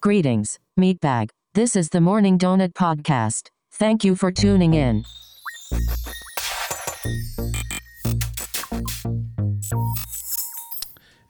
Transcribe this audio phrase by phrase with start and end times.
[0.00, 1.30] Greetings, Meatbag.
[1.54, 3.48] This is the Morning Donut Podcast.
[3.72, 5.04] Thank you for tuning in.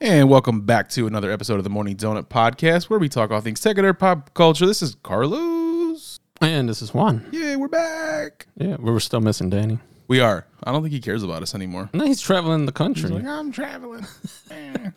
[0.00, 3.40] And welcome back to another episode of the Morning Donut Podcast, where we talk all
[3.40, 4.66] things secular pop culture.
[4.66, 6.20] This is Carlos.
[6.40, 7.26] And this is Juan.
[7.32, 8.46] Yeah, we're back.
[8.56, 9.78] Yeah, we were still missing Danny.
[10.06, 10.46] We are.
[10.62, 11.90] I don't think he cares about us anymore.
[11.92, 13.14] No, he's traveling the country.
[13.16, 14.06] I'm traveling.
[14.50, 14.90] Eh.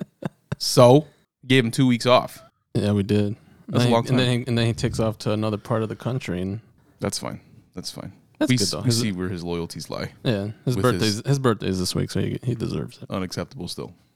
[0.58, 1.08] so,
[1.46, 2.42] gave him two weeks off.
[2.74, 3.36] yeah, we did.
[3.72, 5.58] That's and then long he, and then, he, and then he takes off to another
[5.58, 6.60] part of the country, and
[7.00, 7.40] That's fine.
[7.74, 8.14] That's fine.
[8.38, 8.80] That's we good, s- though.
[8.82, 10.12] we His- see where his loyalties lie.
[10.24, 13.10] yeah, his With birthday's his- his, birthday's this week, so he, he deserves it.
[13.10, 13.94] Unacceptable still.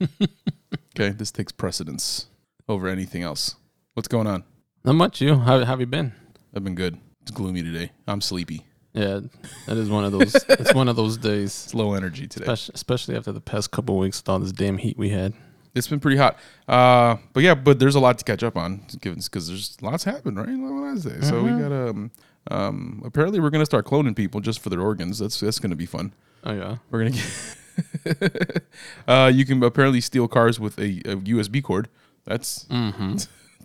[0.94, 2.26] okay, this takes precedence
[2.68, 3.56] over anything else.
[3.94, 4.44] What's going on?
[4.84, 5.20] Not much.
[5.20, 5.36] You?
[5.36, 6.12] How, how have you been?
[6.54, 6.98] I've been good.
[7.22, 7.92] It's gloomy today.
[8.06, 8.64] I'm sleepy.
[8.92, 9.20] Yeah,
[9.66, 10.34] that is one of those.
[10.48, 12.44] it's one of those days, It's low energy today.
[12.44, 15.34] especially, especially after the past couple of weeks with all this damn heat we had.
[15.76, 16.38] It's been pretty hot.
[16.66, 20.04] Uh, but yeah, but there's a lot to catch up on, given because there's lots
[20.04, 20.48] happened, right?
[20.48, 22.10] Wednesday, so we got um,
[22.50, 25.18] um, apparently we're gonna start cloning people just for their organs.
[25.18, 26.14] That's that's gonna be fun.
[26.44, 28.62] Oh yeah, We're gonna get.
[29.08, 31.88] uh, you can apparently steal cars with a, a USB cord.
[32.24, 32.66] That's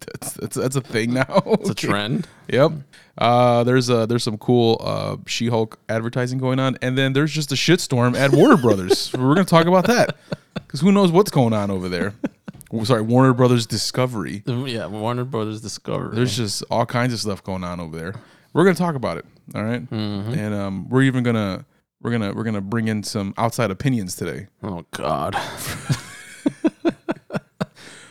[0.05, 1.25] that's that's that's a thing now.
[1.45, 2.27] it's a trend.
[2.49, 2.71] Yep.
[3.17, 7.51] Uh, there's uh there's some cool uh She-Hulk advertising going on, and then there's just
[7.51, 9.11] a shitstorm at Warner Brothers.
[9.17, 10.17] We're gonna talk about that
[10.53, 12.13] because who knows what's going on over there.
[12.83, 14.43] Sorry, Warner Brothers Discovery.
[14.45, 16.15] Yeah, Warner Brothers Discovery.
[16.15, 18.15] There's just all kinds of stuff going on over there.
[18.53, 19.25] We're gonna talk about it.
[19.53, 19.85] All right?
[19.91, 21.65] and um, we're even gonna
[22.01, 25.35] we're gonna we're gonna bring in some outside opinions today oh God.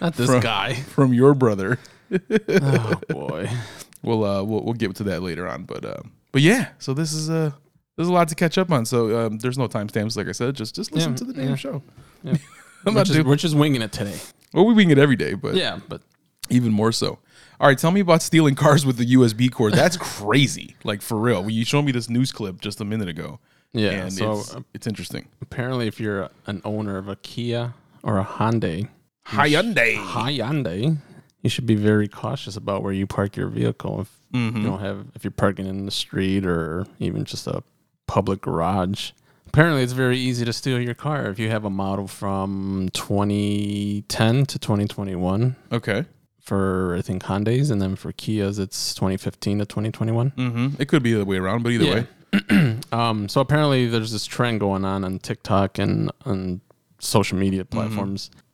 [0.00, 0.74] Not this From- guy.
[0.96, 1.78] from your brother.
[2.48, 3.48] Oh boy.
[4.02, 6.70] We'll uh we'll, we'll get to that later on, but um, but yeah.
[6.78, 7.52] So this is uh
[7.96, 8.84] there's a lot to catch up on.
[8.86, 10.54] So um, there's no timestamps, like I said.
[10.56, 11.54] Just just listen Yeah, to the damn yeah.
[11.54, 11.82] show.
[12.22, 12.32] Yeah.
[12.86, 13.26] I'm We're not just, doing.
[13.28, 14.18] we're just winging it today.
[14.54, 16.00] Well, we wing it every day, but Yeah, but
[16.48, 17.18] even more so.
[17.60, 19.74] All right, tell me about stealing cars with the USB cord.
[19.74, 20.76] That's crazy.
[20.82, 21.48] Like for real.
[21.50, 23.38] You showed me this news clip just a minute ago.
[23.72, 23.90] yeah.
[23.90, 25.28] and so it's, it's interesting.
[25.42, 28.88] apparently, if you're an owner of a Kia or a Hyundai,
[29.30, 29.96] Hyundai.
[29.96, 30.96] Hyundai,
[31.42, 34.00] you should be very cautious about where you park your vehicle.
[34.02, 34.58] If Mm-hmm.
[34.58, 37.64] you don't have, if you're parking in the street or even just a
[38.06, 39.10] public garage.
[39.48, 44.46] Apparently, it's very easy to steal your car if you have a model from 2010
[44.46, 46.04] to 2021 Okay.
[46.40, 50.30] for I think Hyundai's, and then for Kias, it's 2015 to 2021.
[50.30, 50.80] Mm-hmm.
[50.80, 51.94] It could be the way around, but either Yeah.
[51.94, 52.76] way.
[52.92, 56.60] Um, so apparently, there's this trend going on on TikTok and on
[57.00, 57.88] social media Mm-hmm.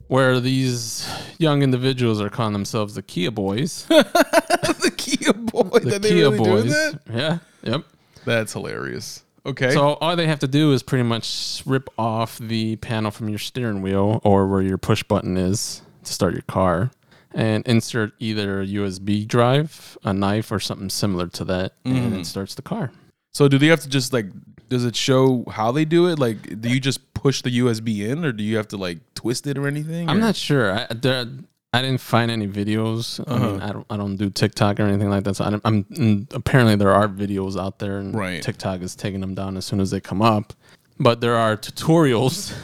[0.09, 1.09] Where these
[1.39, 3.87] young individuals are calling themselves the Kia Boys.
[3.89, 5.79] the Kia boy.
[5.81, 6.71] The Kia really Boys.
[6.73, 7.01] that?
[7.13, 7.39] Yeah.
[7.63, 7.85] Yep.
[8.25, 9.23] That's hilarious.
[9.45, 9.71] Okay.
[9.73, 13.39] So all they have to do is pretty much rip off the panel from your
[13.39, 16.91] steering wheel or where your push button is to start your car
[17.33, 22.21] and insert either a USB drive, a knife, or something similar to that, and Mm.
[22.21, 22.91] it starts the car.
[23.33, 24.27] So do they have to just like
[24.69, 26.19] does it show how they do it?
[26.19, 29.47] Like do you just push the USB in or do you have to like twist
[29.47, 30.09] it or anything?
[30.09, 30.73] I'm or- not sure.
[30.73, 31.27] I, there,
[31.73, 33.21] I didn't find any videos.
[33.29, 33.67] I mean, Uh-huh.
[33.69, 33.87] I don't.
[33.91, 35.37] I don't do TikTok or anything like that.
[35.37, 35.85] So I don't, I'm.
[35.85, 38.43] mm, Apparently, there are videos out there, and Right.
[38.43, 40.55] TikTok is taking them down as soon as they come up.
[40.99, 42.55] But there are tutorials,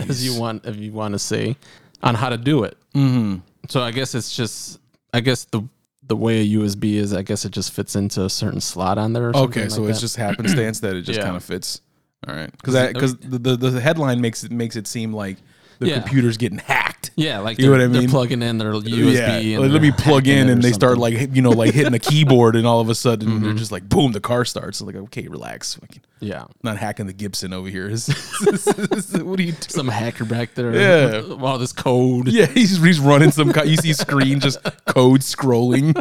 [0.10, 1.56] as you want, if you want to say,
[2.02, 2.76] on how to do it.
[2.94, 3.36] Mm-hmm.
[3.70, 4.78] So I guess it's just.
[5.14, 5.62] I guess the
[6.06, 9.12] the way a USB is, I guess it just fits into a certain slot on
[9.12, 9.30] there.
[9.30, 10.04] Or something Okay, so like it's that.
[10.04, 11.24] just happenstance that it just Yeah.
[11.24, 11.80] kind of fits.
[12.26, 15.36] All right, because 'Cause because the, the the headline makes it makes it seem like
[15.78, 16.00] the Yeah.
[16.00, 17.10] computer's getting hacked.
[17.16, 19.12] yeah, like You know they're, what I they're plugging in their USB.
[19.14, 21.12] yeah, and like, let me plug in, and they start something.
[21.14, 21.20] Mm-hmm.
[21.26, 23.88] like you know like hitting the keyboard, and all of a sudden they're just like
[23.88, 24.80] boom, the car starts.
[24.80, 26.44] Like okay, relax, Fucking yeah.
[26.62, 27.90] not hacking the Gibson over here.
[28.44, 29.56] what are you doing?
[29.68, 30.74] Some hacker back there.
[30.74, 31.34] Yeah.
[31.40, 32.28] All this code.
[32.28, 33.52] Yeah, he's he's running some.
[33.64, 35.94] You see screen just code scrolling,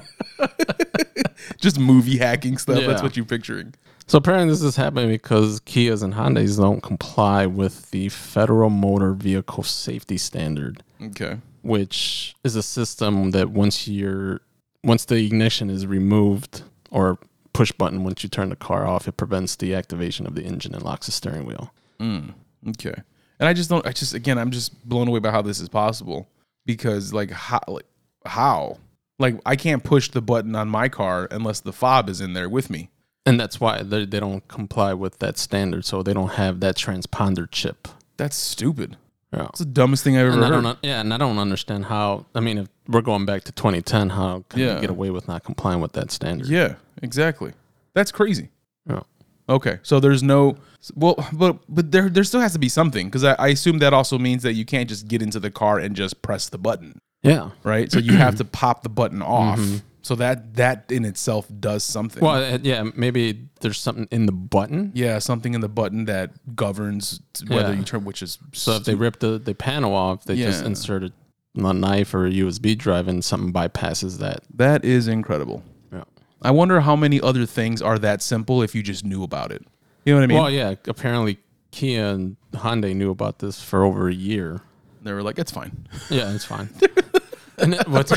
[1.64, 2.84] just movie hacking stuff.
[2.86, 3.74] That's what you're picturing.
[4.06, 9.14] So apparently this is happening because Kias and Hyundai's don't comply with the Federal Motor
[9.14, 11.38] Vehicle Safety Standard, Okay.
[11.62, 14.42] which is a system that once you're
[14.84, 17.18] once the ignition is removed or
[17.54, 20.76] push button once you turn the car off, it prevents the activation of the engine
[20.76, 21.74] and locks the steering wheel.
[22.02, 22.34] Mm,
[22.72, 22.96] okay.
[23.40, 23.86] And I just don't.
[23.88, 26.28] I just again, I'm just blown away by how this is possible
[26.66, 27.86] because like how like
[28.26, 28.78] how
[29.20, 32.50] like I can't push the button on my car unless the fob is in there
[32.50, 32.90] with me.
[33.26, 36.76] And that's why they, they don't comply with that standard, so they don't have that
[36.76, 37.88] transponder chip.
[38.18, 38.98] That's stupid.
[39.32, 39.46] Yeah.
[39.46, 40.62] It's the dumbest thing I've ever And I heard.
[40.62, 42.26] don't, yeah, and I don't understand how.
[42.36, 44.76] I mean, if we're going back to 2010, how can Yeah.
[44.76, 46.48] they get away with not complying with that standard?
[46.48, 47.54] Yeah, exactly.
[47.94, 48.50] That's crazy.
[48.88, 49.02] Yeah.
[49.50, 50.58] Okay, so there's no
[50.96, 53.94] well, but but there there still has to be something because I, I assume that
[53.94, 57.00] also means that you can't just get into the car and just press the button.
[57.24, 57.50] Yeah.
[57.64, 57.92] right?
[57.92, 59.60] So you have to pop the button off.
[60.02, 62.22] So that that in itself does something.
[62.22, 64.92] Well, uh, yeah, maybe there's something in the button.
[64.94, 67.80] yeah, something in the button that governs whether Yeah.
[67.80, 70.68] you turn, which is So if they rip the, the panel off, they just Yeah.
[70.68, 71.14] insert a,
[71.56, 74.42] a knife or a USB drive and something bypasses that.
[74.56, 75.64] that is incredible.
[75.94, 76.04] Yeah.
[76.42, 79.64] I wonder how many other things are that simple if you just knew about it.
[80.04, 80.38] You know what I mean?
[80.38, 81.38] Well, yeah, apparently
[81.72, 84.60] Kia and Hyundai knew about this for over a year.
[85.02, 85.88] they were like, it's fine.
[86.10, 86.68] Yeah, it's fine.
[87.58, 88.12] and it, what's,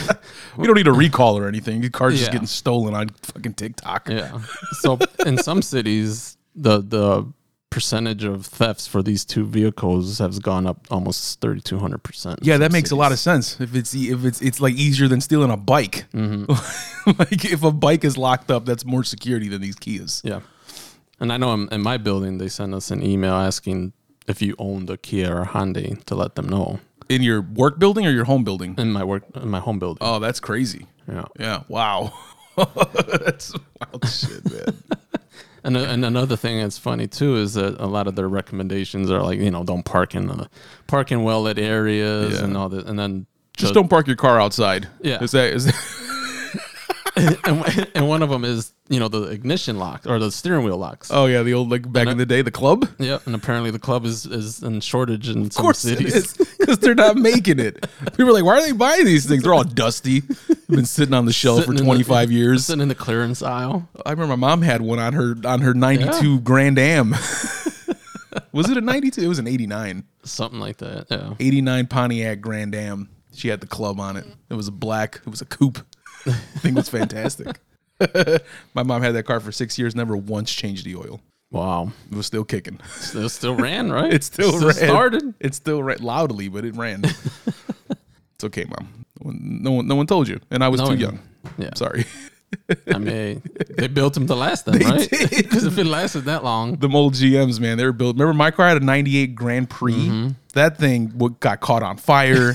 [0.56, 1.80] We don't need a recall or anything.
[1.80, 4.08] The car's just getting stolen on fucking TikTok.
[4.08, 4.40] yeah.
[4.80, 7.32] So in some cities, the the
[7.70, 12.38] percentage of thefts for these two vehicles has gone up almost 3200 percent.
[12.42, 13.60] Yeah, that makes a lot of sense.
[13.60, 16.06] If it's if it's it's like easier than stealing a bike.
[16.12, 17.10] Mm-hmm.
[17.18, 20.22] like if a bike is locked up, that's more security than these Kias.
[20.24, 20.40] Yeah.
[21.20, 23.92] And I know in, in my building, they sent us an email asking
[24.26, 27.78] if you owned a Kia or a Hyundai to let them know In your work
[27.78, 28.74] building or your home building?
[28.78, 29.98] in my work, in my home building.
[30.00, 30.86] Oh, that's crazy.
[31.08, 31.24] Yeah.
[31.38, 31.62] Yeah.
[31.68, 32.12] Wow.
[32.56, 34.82] that's wild shit, man.
[35.64, 39.20] And, and another thing that's funny too is that a lot of their recommendations are
[39.20, 40.48] like, you know, don't park in the
[40.86, 42.44] park in well lit areas Yeah.
[42.44, 42.86] and all that.
[42.86, 43.26] And then
[43.56, 44.86] Just the- don't park your car outside.
[45.02, 45.20] Yeah.
[45.24, 45.66] Is that is
[47.44, 50.76] and, and one of them is, you know, the ignition lock or the steering wheel
[50.76, 51.10] locks.
[51.10, 52.86] Oh yeah, the old like back in the day, the club.
[52.98, 56.34] Yeah, and apparently the club is, is in shortage in Of some course cities.
[56.58, 57.86] because they're not making it.
[58.16, 59.42] People are like, why are they buying these things?
[59.42, 60.22] They're all dusty.
[60.68, 62.66] Been sitting on the shelf Sitting for the- 25 years.
[62.66, 63.88] Sitting in the clearance aisle.
[64.04, 67.14] I remember my mom had one on her on her 92 Grand Am.
[68.52, 69.22] was it a 92?
[69.22, 70.04] It was an 89.
[70.24, 71.06] Something like that.
[71.10, 71.34] Yeah.
[71.40, 73.08] 89 Pontiac Grand Am.
[73.32, 74.26] She had the club on it.
[74.50, 75.78] It was a black, it was a coupe.
[76.54, 77.58] I think was fantastic.
[78.74, 81.20] my mom had that car for six years, never once changed the oil.
[81.50, 81.92] Wow.
[82.10, 82.78] It was still kicking.
[82.96, 84.12] Still still ran, right?
[84.14, 84.74] It still, ran.
[84.74, 85.34] started.
[85.40, 87.04] It still ran loudly, but it ran.
[87.04, 89.04] it's okay, mom.
[89.22, 91.18] No one, no one, told you, and I was No too one- young.
[91.58, 91.70] Yeah.
[91.74, 92.04] Sorry.
[92.92, 95.08] I mean, they built them to last them, right?
[95.10, 98.16] Because if it lasted that long, the old GMs, man, they were built.
[98.16, 99.94] Remember, my car had a '98 Grand Prix.
[99.94, 100.28] Mm-hmm.
[100.54, 101.08] That thing
[101.40, 102.54] got caught on fire.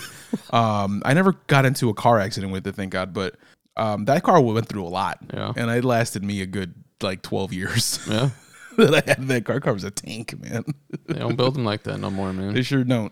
[0.52, 3.14] um, I never got into a car accident with it, thank God.
[3.14, 3.36] But
[3.78, 5.54] um, that car went through a lot, Yeah.
[5.56, 8.00] and it lasted me a good like 12 years.
[8.10, 8.30] yeah,
[8.78, 9.60] that I had that car.
[9.60, 10.64] Car was a tank, man.
[11.08, 12.54] they don't build them like that no more, man.
[12.54, 13.12] they sure don't.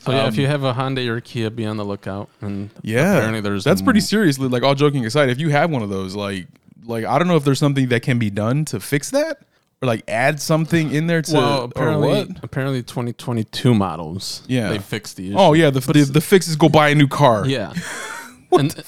[0.00, 2.30] So yeah, if you have a Hyundai or a Kia, be on the lookout.
[2.40, 4.48] And Yeah, apparently there's that's pretty seriously.
[4.48, 6.46] Like all joking aside, if you have one of those, like
[6.84, 9.42] like I don't know if there's something that can be done to fix that,
[9.82, 11.34] or like add something in there to.
[11.34, 12.28] Well, or apparently, what?
[12.42, 14.42] apparently 2022 models.
[14.48, 14.70] Yeah.
[14.70, 15.36] they fixed the issue.
[15.38, 17.46] Oh yeah, the, the the fix is go buy a new car.
[17.46, 17.74] yeah.
[18.52, 18.74] and,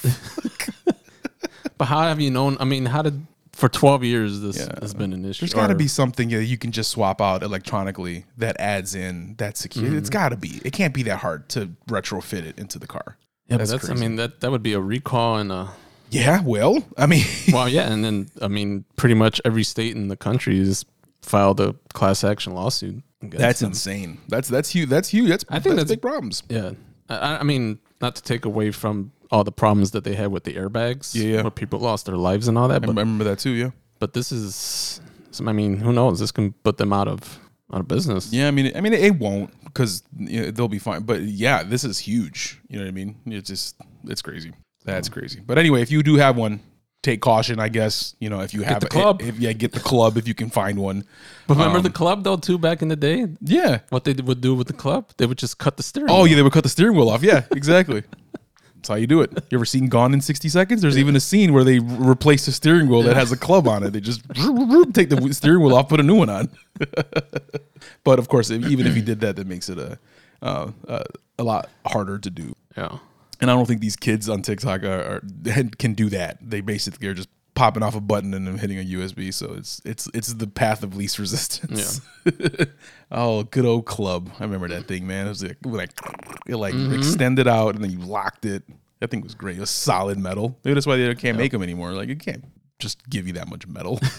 [1.83, 2.57] but how have you known?
[2.59, 4.79] I mean, how did for 12 years this Yeah.
[4.81, 5.41] has been an issue?
[5.41, 8.95] There's got to Or- be something that you can just swap out electronically that adds
[8.95, 9.95] in that security.
[9.97, 10.13] It's Mm-hmm.
[10.19, 10.61] got to be.
[10.65, 13.17] It can't be that hard to retrofit it into the car.
[13.47, 13.89] Yeah, but That's.
[13.89, 15.69] I mean, that that would be a recall and a.
[16.09, 20.07] Yeah, well, I mean, Well, yeah, and then I mean, pretty much every state in
[20.07, 20.85] the country has
[21.21, 23.01] filed a class action lawsuit.
[23.21, 23.69] against that's them.
[23.71, 24.17] insane.
[24.29, 24.89] That's that's huge.
[24.89, 25.29] That's huge.
[25.29, 26.43] That's I think that's, that's- big problems.
[26.49, 26.71] Yeah,
[27.09, 30.43] I, I mean, not to take away from all the problems that they had with
[30.43, 31.41] the airbags, Yeah, yeah.
[31.41, 33.51] where people lost their lives and all that, I but remember that too.
[33.51, 33.71] Yeah.
[33.99, 35.01] but this is,
[35.45, 36.19] I mean, who knows?
[36.19, 37.39] This can put them out of
[37.73, 38.31] out of business.
[38.31, 41.01] Yeah, I mean, I mean, it won't because you know, they'll be fine.
[41.03, 42.61] But yeah, this is huge.
[42.69, 43.15] You know what I mean?
[43.25, 43.75] It's just
[44.05, 44.51] it's crazy.
[44.85, 45.39] That's crazy.
[45.45, 46.59] But anyway, if you do have one,
[47.01, 47.59] take caution.
[47.59, 49.21] I guess you know if you have the club.
[49.23, 51.05] If, yeah, get the club if you can find one.
[51.47, 53.25] But remember Um, the club though too back in the day.
[53.41, 53.79] Yeah.
[53.89, 56.11] What they would do with the club, they would just cut the steering.
[56.11, 56.27] Oh wheel.
[56.27, 57.23] yeah, they would cut the steering wheel off.
[57.23, 58.03] Yeah, exactly.
[58.83, 59.31] That's how you do it.
[59.49, 60.81] You ever seen Gone in 60 Seconds?
[60.81, 63.81] There's even a scene where they replace the steering wheel that has a club on
[63.81, 63.91] it.
[63.91, 64.21] They just
[64.93, 66.49] take the steering wheel off, put a new one on.
[68.03, 69.97] but of course, even if you did that, that makes it a
[70.41, 71.03] uh, uh,
[71.39, 72.53] a lot harder to do.
[72.75, 72.97] yeah.
[73.39, 75.23] And I don't think these kids on TikTok are, are
[75.79, 76.37] can do that.
[76.41, 79.33] They basically are just popping off a button and then hitting a USB.
[79.33, 82.01] So it's it's it's the path of least resistance.
[83.11, 84.31] oh, good old club.
[84.39, 85.27] I remember that thing, man.
[85.27, 85.91] It was like
[86.47, 88.63] it like extended out and then you locked it.
[88.99, 89.57] That thing was great.
[89.57, 90.57] It was solid metal.
[90.63, 91.91] Maybe that's why they can't make them anymore.
[91.91, 92.45] Like it can't
[92.79, 93.99] just give you that much metal.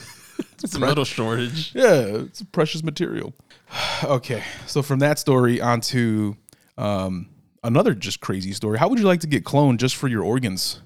[0.63, 1.73] It's a metal shortage.
[1.75, 3.35] Yeah, it's a precious material.
[4.05, 6.35] okay, so from that story onto
[6.79, 7.29] um,
[7.63, 8.79] another just crazy story.
[8.79, 10.81] How would you like to get cloned just for your organs?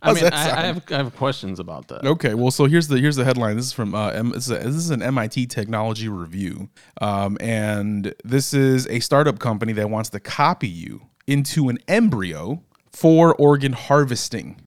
[0.02, 0.28] I mean, I.
[0.30, 2.04] I have I have questions about that.
[2.04, 3.56] Okay, well, so here's the here's the headline.
[3.56, 7.36] This is from uh, M, this, is a, this is an MIT technology review, um,
[7.40, 13.34] and this is a startup company that wants to copy you into an embryo for
[13.34, 14.66] organ harvesting.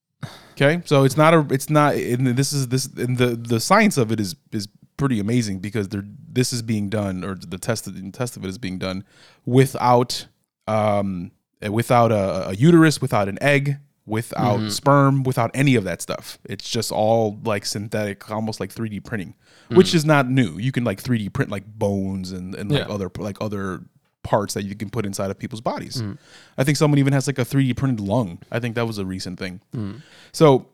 [0.51, 3.97] Okay, so it's not a it's not and this is this and the the science
[3.97, 7.85] of it is is pretty amazing because they're this is being done or the test
[7.85, 9.03] the test of it is being done
[9.45, 10.27] without
[10.67, 11.31] um
[11.71, 14.69] without a, a uterus, without an egg, without Mm-hmm.
[14.69, 16.37] sperm, without any of that stuff.
[16.45, 19.33] It's just all like synthetic, almost like 3D printing,
[19.69, 19.77] Mm.
[19.77, 20.57] which is not new.
[20.57, 22.93] You can like 3D print like bones and, and like Yeah.
[22.93, 23.81] other like other
[24.23, 26.01] parts that you can put inside of people's bodies.
[26.01, 26.17] Mm.
[26.57, 28.39] I think someone even has like a 3D printed lung.
[28.51, 29.61] I think that was a recent thing.
[29.75, 30.01] Mm.
[30.33, 30.67] So,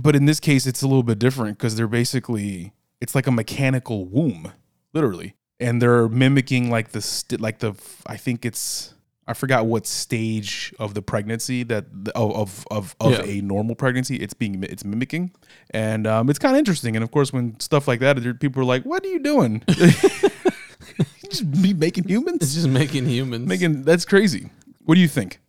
[0.00, 3.30] but in this case, it's a little bit different because they're basically it's like a
[3.30, 4.52] mechanical womb,
[4.94, 7.74] literally, and they're mimicking like the st- like the
[8.06, 8.94] I think it's
[9.28, 13.24] I forgot what stage of the pregnancy that of of of, of Yeah.
[13.24, 15.32] a normal pregnancy it's being it's mimicking,
[15.70, 16.94] and um, it's kind of interesting.
[16.96, 19.62] And of course, when stuff like that, people are like, "What are you doing?
[21.30, 22.38] Just be making humans?
[22.42, 23.46] It's just making humans.
[23.48, 24.50] Making that's crazy."
[24.84, 25.40] What do you think?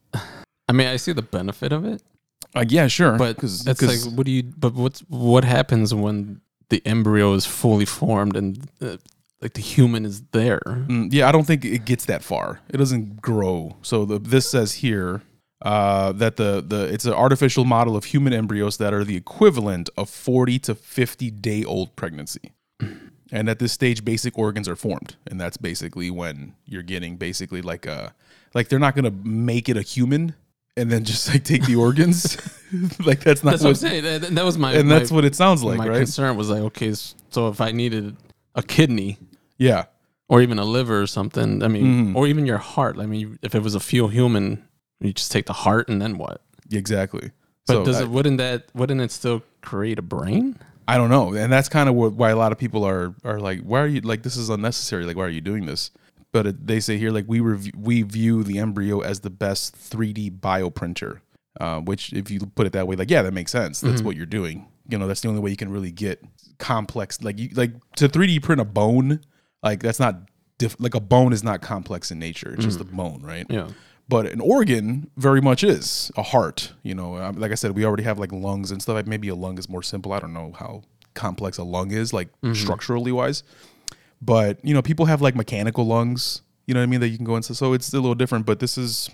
[0.68, 2.02] I mean, I see the benefit of it,
[2.56, 4.44] Like, yeah, sure, but because that's like, what do you?
[4.44, 8.98] But what's what happens when the embryo is fully formed and uh,
[9.42, 10.62] like the human is there?
[10.66, 12.60] Mm, yeah, I don't think it gets that far.
[12.70, 13.78] It doesn't grow.
[13.82, 15.22] So the, this says here
[15.62, 19.90] uh, that the the it's an artificial model of human embryos that are the equivalent
[19.98, 22.52] of 40 to 50 day old pregnancy.
[23.30, 27.62] And at this stage, basic organs are formed, and that's basically when you're getting basically
[27.62, 28.14] like a
[28.54, 30.34] like they're not gonna make it a human
[30.78, 32.38] and then just like take the organs.
[33.06, 34.04] like that's not That's what I'm saying.
[34.04, 35.98] That, that was my and that's my, what it sounds like, my right?
[35.98, 38.16] concern was like, okay, so if I needed
[38.58, 39.18] a kidney
[39.58, 39.86] Yeah,
[40.28, 42.16] or even a liver or something, I mean, Mhm.
[42.16, 42.98] or even your heart.
[43.00, 44.64] I mean, if it was a few human,
[45.00, 46.42] you just take the heart and then what?
[46.72, 47.32] exactly.
[47.66, 50.58] But So does I- it wouldn't that wouldn't it still create a brain?
[50.90, 53.62] I don't know, and that's kind of why a lot of people are are like,
[53.62, 55.06] why are you like this is unnecessary?
[55.06, 55.92] Like, why are you doing this?
[56.34, 59.76] But it, they say here, like we rev- we view the embryo as the best
[59.76, 61.20] 3D bioprinter,
[61.60, 63.80] uh, which if you put it that way, like yeah, that makes sense.
[63.82, 64.66] That's what you're doing.
[64.90, 66.24] You know, that's the only way you can really get
[66.60, 67.22] complex.
[67.22, 69.20] Like you like to 3D print a bone,
[69.64, 70.16] like that's not
[70.58, 72.54] diff- like a bone is not complex in nature.
[72.54, 73.46] It's just a bone, right?
[73.50, 73.70] Yeah.
[74.10, 77.84] but an organ very much is a heart you know um, like i said we
[77.86, 80.32] already have like lungs and stuff like maybe a lung is more simple i don't
[80.32, 80.82] know how
[81.14, 83.44] complex a lung is like structurally wise
[84.22, 87.18] but you know people have like mechanical lungs you know what i mean that you
[87.18, 89.10] can go into so it's a little different but this is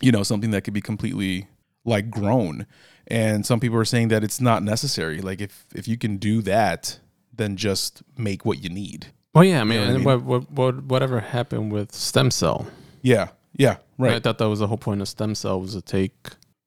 [0.00, 1.48] you know something that could be completely
[1.86, 2.66] like grown
[3.06, 6.42] and some people are saying that it's not necessary like if if you can do
[6.42, 6.98] that
[7.34, 9.60] then just make what you need Well, yeah.
[9.60, 10.04] I mean, what I and mean?
[10.04, 12.66] what, what, what, whatever happened with stem cell?
[13.02, 15.80] yeah yeah right I thought that was the whole point of stem cell was to
[15.82, 16.14] take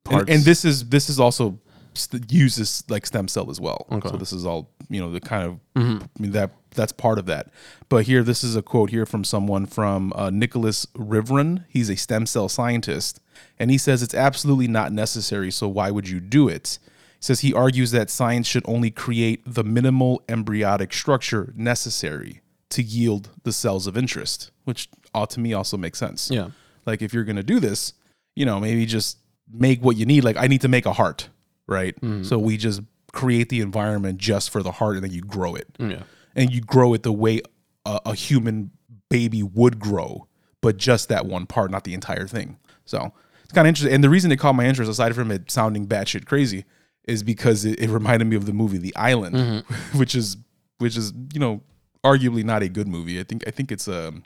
[0.05, 0.31] and, parts.
[0.31, 1.59] and this is this is also
[1.93, 3.85] st- uses like stem cell as well.
[3.91, 4.09] Okay.
[4.09, 6.01] So this is all you know the kind of Mhm.
[6.03, 7.49] I mean that that's part of that.
[7.89, 11.65] But here, this is a quote here from someone from uh, Nicholas Rivron.
[11.67, 13.19] He's a stem cell scientist,
[13.57, 15.51] and he says it's absolutely not necessary.
[15.51, 16.79] So why would you do it?
[16.83, 22.81] He says he argues that science should only create the minimal embryonic structure necessary to
[22.83, 26.29] yield the cells of interest, which ought to me also makes sense.
[26.31, 26.49] yeah.
[26.85, 27.93] Like if you're gonna do this,
[28.35, 29.17] you know, maybe just
[29.51, 30.23] make what you need.
[30.23, 31.29] Like I need to make a heart,
[31.67, 31.99] right?
[32.01, 32.25] Mm.
[32.25, 32.81] So we just
[33.11, 36.03] create the environment just for the heart, and then you grow it, mm, Yeah.
[36.35, 37.41] and you grow it the way
[37.85, 38.69] a, a human
[39.09, 40.27] baby would grow,
[40.61, 42.57] but just that one part, not the entire thing.
[42.85, 43.11] So
[43.49, 43.95] it's kind of interesting.
[43.95, 46.65] And the reason it caught my interest, aside from it sounding batshit crazy,
[47.05, 49.65] is because it, it reminded me of the movie The Island,
[49.95, 50.37] which is
[50.77, 51.61] which is you know
[52.03, 53.19] arguably not a good movie.
[53.19, 54.21] I think I think it's um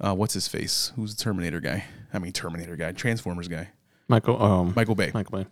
[0.00, 0.92] uh, what's his face?
[0.94, 1.86] Who's the Terminator guy?
[2.14, 3.70] I mean Terminator guy, Transformers guy,
[4.06, 4.40] Michael.
[4.40, 5.10] Um, Michael Bay.
[5.12, 5.46] Michael Bay.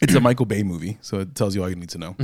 [0.00, 2.16] It's a Michael Bay movie, so it tells you all you need to know.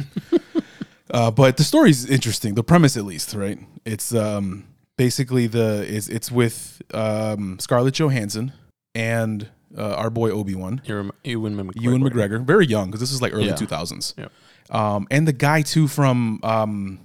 [1.11, 3.59] uh, but the story's interesting, the premise at least, right?
[3.85, 8.53] It's um, basically the is it's with um, Scarlett Johansson
[8.95, 11.83] and uh, our boy Obi Wan, Ewan Ewan McGregor.
[11.83, 13.55] Ewan McGregor, very young because this is like early Yeah.
[13.57, 14.15] two thousands.
[14.17, 14.29] Yeah.
[14.71, 17.01] Um, and the guy too from um,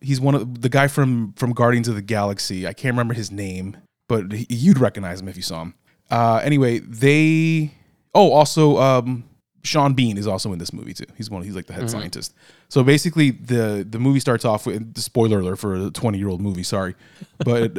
[0.00, 2.66] he's one of the guy from from Guardians of the Galaxy.
[2.66, 3.76] I can't remember his name,
[4.08, 5.74] but he, you'd recognize him if you saw him.
[6.10, 7.72] Uh, anyway, they
[8.14, 9.24] oh also um,
[9.62, 11.06] Sean Bean is also in this movie too.
[11.16, 11.42] He's one.
[11.42, 12.34] He's like the head scientist.
[12.74, 16.40] So basically, the the movie starts off with spoiler alert for a twenty year old
[16.40, 16.64] movie.
[16.64, 16.96] Sorry,
[17.38, 17.70] but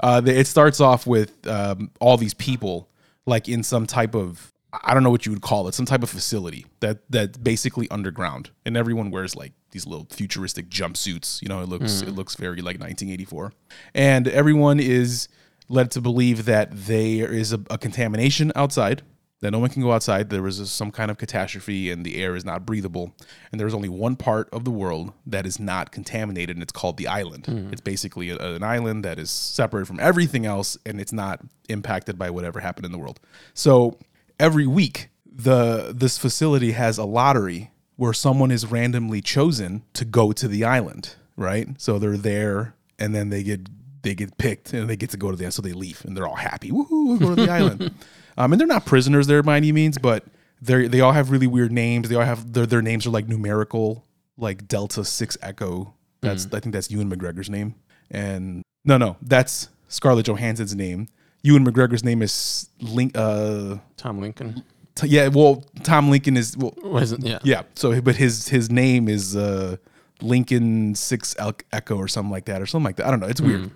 [0.00, 2.90] uh, it starts off with um, all these people
[3.24, 4.52] like in some type of
[4.84, 7.88] I don't know what you would call it, some type of facility that that's basically
[7.90, 11.40] underground, and everyone wears like these little futuristic jumpsuits.
[11.40, 13.54] You know, it looks it looks very like 1984,
[13.94, 15.28] and everyone is
[15.70, 19.00] led to believe that there is a, a contamination outside.
[19.44, 20.30] That no one can go outside.
[20.30, 23.14] There was some kind of catastrophe, and the air is not breathable.
[23.52, 26.96] And there's only one part of the world that is not contaminated, and it's called
[26.96, 27.44] the island.
[27.44, 27.68] Hmm.
[27.70, 32.18] It's basically a, an island that is separated from everything else, and it's not impacted
[32.18, 33.20] by whatever happened in the world.
[33.52, 33.98] So
[34.40, 40.32] every week the this facility has a lottery where someone is randomly chosen to go
[40.32, 43.68] to the island right so they're there and then they get
[44.02, 45.54] they get picked and they get to go to the island.
[45.54, 46.70] so they leave and they're all happy.
[46.70, 47.94] Woohoo, we'll go to the island.
[48.36, 50.24] Um, and they're not prisoners there by any means, but
[50.60, 52.08] they they all have really weird names.
[52.08, 54.04] They all have their their names are like numerical,
[54.36, 55.94] like Delta Six Echo.
[56.20, 57.74] That's I think that's Ewan McGregor's name.
[58.10, 61.08] And no, no, that's Scarlett Johansson's name.
[61.42, 63.12] Ewan McGregor's name is Link.
[63.14, 64.64] Uh, Tom Lincoln.
[64.94, 67.38] t- yeah, well, Tom Lincoln is well, Wasn't yeah.
[67.44, 67.62] yeah.
[67.74, 69.76] So, but his his name is uh,
[70.22, 71.36] Lincoln Six
[71.72, 73.06] Echo or something like that, or something like that.
[73.06, 73.26] I don't know.
[73.26, 73.70] It's weird.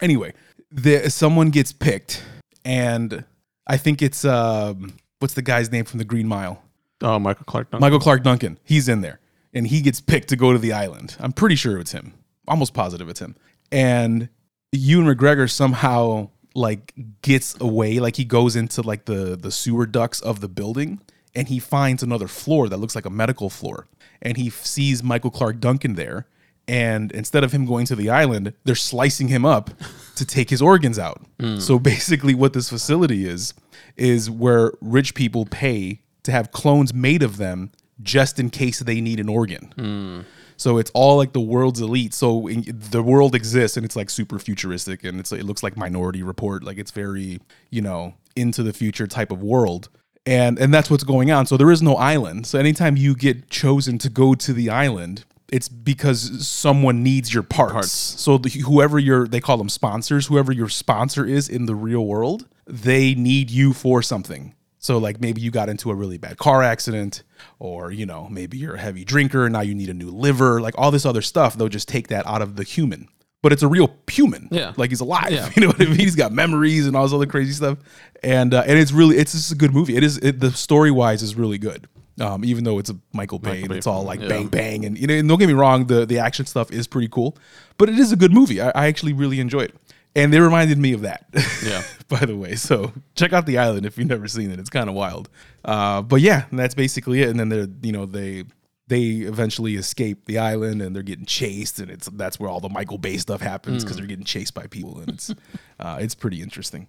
[0.00, 0.34] Anyway,
[0.72, 2.24] the someone gets picked,
[2.64, 3.24] and
[3.72, 6.62] I think it's um, what's the guy's name from the Green Mile?
[7.00, 7.70] Oh, Michael Clarke.
[7.70, 7.80] Duncan.
[7.80, 8.58] Michael Clarke Duncan.
[8.64, 9.18] He's in there,
[9.54, 11.16] and he gets picked to go to the island.
[11.18, 12.12] I'm pretty sure it's him.
[12.46, 13.34] Almost positive it's him.
[13.72, 14.28] And
[14.72, 20.20] Ewan McGregor somehow like gets away, like he goes into like the the sewer ducts
[20.20, 21.00] of the building,
[21.34, 23.88] and he finds another floor that looks like a medical floor,
[24.20, 26.26] and he sees Michael Clarke Duncan there.
[26.68, 29.70] And instead of him going to the island, they're slicing him up
[30.14, 31.20] to take his organs out.
[31.58, 33.52] So basically, what this facility is,
[33.96, 37.72] is where rich people pay to have clones made of them
[38.02, 40.24] just in case they need an organ.
[40.56, 42.14] So it's all like the world's elite.
[42.14, 45.76] So in, the world exists and it's like super futuristic and it's it looks like
[45.76, 46.62] Minority Report.
[46.62, 49.88] Like it's very you know into the future type of world.
[50.24, 51.46] And and that's what's going on.
[51.46, 52.46] So there is no island.
[52.46, 57.42] So anytime you get chosen to go to the island, it's because someone needs your
[57.42, 57.72] parts.
[57.90, 62.06] So the, whoever your they call them sponsors, whoever your sponsor is in the real
[62.06, 64.54] world, they need you for something.
[64.78, 67.22] So like maybe you got into a really bad car accident
[67.58, 70.74] or you know, maybe you're a heavy drinker now you need a new liver, like
[70.76, 73.08] all this other stuff, they'll just take that out of the human.
[73.42, 74.48] But it's a real human.
[74.52, 74.72] Yeah.
[74.76, 75.32] Like he's alive.
[75.32, 75.50] Yeah.
[75.56, 75.98] You know what I mean?
[75.98, 77.78] He's got memories and all this other crazy stuff.
[78.22, 79.96] And uh, and it's really it's just a good movie.
[79.96, 81.88] It is it, the story wise is really good.
[82.20, 84.28] Um, even though it's a Michael Bay and Bay it's all like yeah.
[84.28, 86.86] bang bang and you know and don't get me wrong, the the action stuff is
[86.86, 87.36] pretty cool,
[87.78, 88.60] but it is a good movie.
[88.60, 89.74] I, I actually really enjoy it.
[90.14, 91.26] And they reminded me of that.
[91.64, 91.82] Yeah.
[92.08, 92.54] by the way.
[92.54, 94.58] So check out the island if you've never seen it.
[94.58, 95.30] It's kind of wild.
[95.64, 97.30] Uh, but yeah, that's basically it.
[97.30, 98.44] And then they're you know they
[98.88, 102.68] they eventually escape the island and they're getting chased and it's that's where all the
[102.68, 105.30] Michael Bay stuff happens because they're getting chased by people and it's
[105.80, 106.86] uh, it's pretty interesting.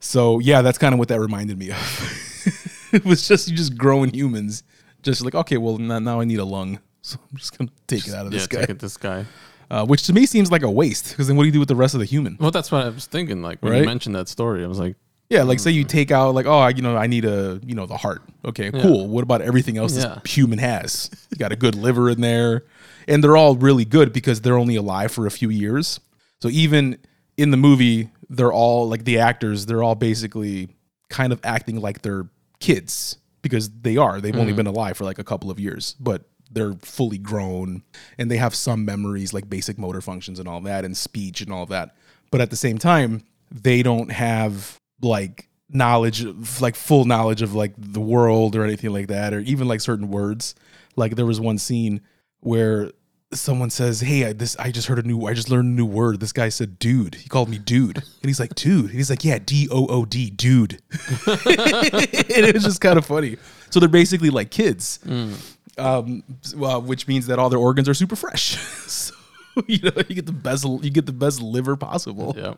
[0.00, 2.88] So yeah, that's kind of what that reminded me of.
[2.92, 4.62] it was just you just growing humans,
[5.02, 8.08] just like okay, well now, now I need a lung, so I'm just gonna take
[8.08, 9.26] it out of Yeah, this guy, take it this guy.
[9.70, 11.68] Uh, which to me seems like a waste because then what do you do with
[11.68, 12.36] the rest of the human?
[12.40, 13.42] Well, that's what I was thinking.
[13.42, 13.80] Like when Right?
[13.80, 14.96] you mentioned that story, I was like,
[15.30, 17.74] Yeah, like say you take out like oh I- you know I need a you
[17.74, 18.22] know the heart.
[18.44, 19.08] Okay, cool.
[19.08, 20.18] What about everything else Yeah.
[20.22, 21.10] this human has?
[21.30, 22.64] You got a good liver in there,
[23.06, 26.00] and they're all really good because they're only alive for a few years.
[26.40, 26.96] So even
[27.36, 29.66] in the movie, they're all like the actors.
[29.66, 30.68] They're all basically
[31.10, 32.26] kind of acting like they're
[32.60, 34.20] kids because they are.
[34.20, 37.82] They've only been alive for like a couple of years, but they're fully grown
[38.16, 41.52] and they have some memories like basic motor functions and all that and speech and
[41.52, 41.94] all that.
[42.30, 47.54] But at the same time, they don't have like knowledge of like full knowledge of
[47.54, 50.54] like the world or anything like that or even like certain words.
[50.96, 52.00] Like there was one scene
[52.40, 52.90] where
[53.32, 55.86] someone says, "Hey, I, this I just heard a new I just learned a new
[55.86, 57.14] word." This guy said dude.
[57.14, 57.98] He called me dude.
[57.98, 60.72] And he's like, "Dude." And he's like, "Yeah, D O O D, dude."
[61.26, 63.36] and it was just kind of funny.
[63.70, 64.98] So they're basically like kids.
[65.04, 65.56] Mm.
[65.78, 66.24] Um,
[66.56, 68.56] well, which means that all their organs are super fresh.
[68.86, 69.14] so,
[69.66, 72.34] you know, you get the best you get the best liver possible.
[72.36, 72.54] yeah,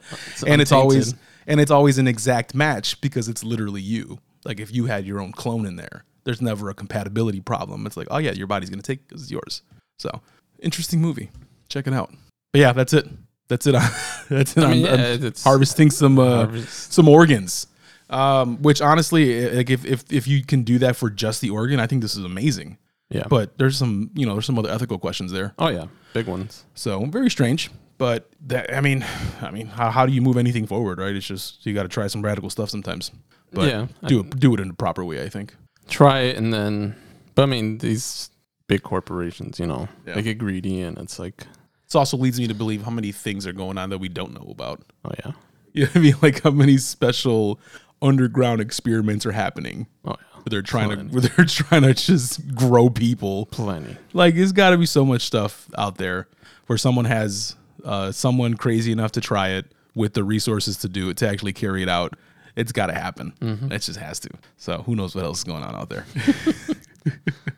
[0.46, 1.14] and it's always
[1.46, 4.18] and it's always an exact match because it's literally you.
[4.44, 7.86] Like if you had your own clone in there, there's never a compatibility problem.
[7.86, 9.62] It's like, oh yeah, your body's gonna take because it's yours.
[9.98, 10.20] So
[10.60, 11.30] interesting movie.
[11.68, 12.12] Check it out.
[12.52, 13.06] But yeah, that's it.
[13.48, 13.72] That's it.
[14.30, 14.62] That's it.
[14.62, 17.66] I mean, on, yeah, it's- harvesting some uh, Harvest- some organs.
[18.08, 21.80] Um, which honestly, like if, if if you can do that for just the organ,
[21.80, 22.78] I think this is amazing.
[23.10, 23.24] Yeah.
[23.28, 25.52] But there's some, you know, there's some other ethical questions there.
[25.58, 26.64] oh yeah, big ones.
[26.74, 27.70] So very strange.
[27.98, 29.04] But that I mean,
[29.42, 31.14] I mean, how, how do you move anything forward, right?
[31.14, 33.10] It's just you got to try some radical stuff sometimes.
[33.52, 35.54] But Yeah, do it do it in the proper way, I think.
[35.88, 36.94] Try it and then,
[37.34, 38.30] but I mean these
[38.68, 40.14] big corporations, you know, Yeah.
[40.14, 41.46] they get greedy and it's like,
[41.86, 44.32] This also leads me to believe how many things are going on that we don't
[44.32, 44.82] know about.
[45.04, 45.32] oh yeah,
[45.72, 46.14] You know I mean?
[46.22, 47.58] Like how many special
[48.02, 51.08] underground experiments are happening oh yeah, where they're trying Plenty.
[51.08, 53.46] to where they're trying to just grow people.
[53.46, 53.96] plenty.
[54.12, 56.28] Like there's got to be so much stuff out there
[56.66, 61.08] where someone has uh, someone crazy enough to try it with the resources to do
[61.10, 62.14] it to actually carry it out.
[62.56, 63.32] It's got to happen.
[63.40, 63.72] Mm-hmm.
[63.72, 64.30] It just has to.
[64.56, 66.04] So who knows what else is going on out there?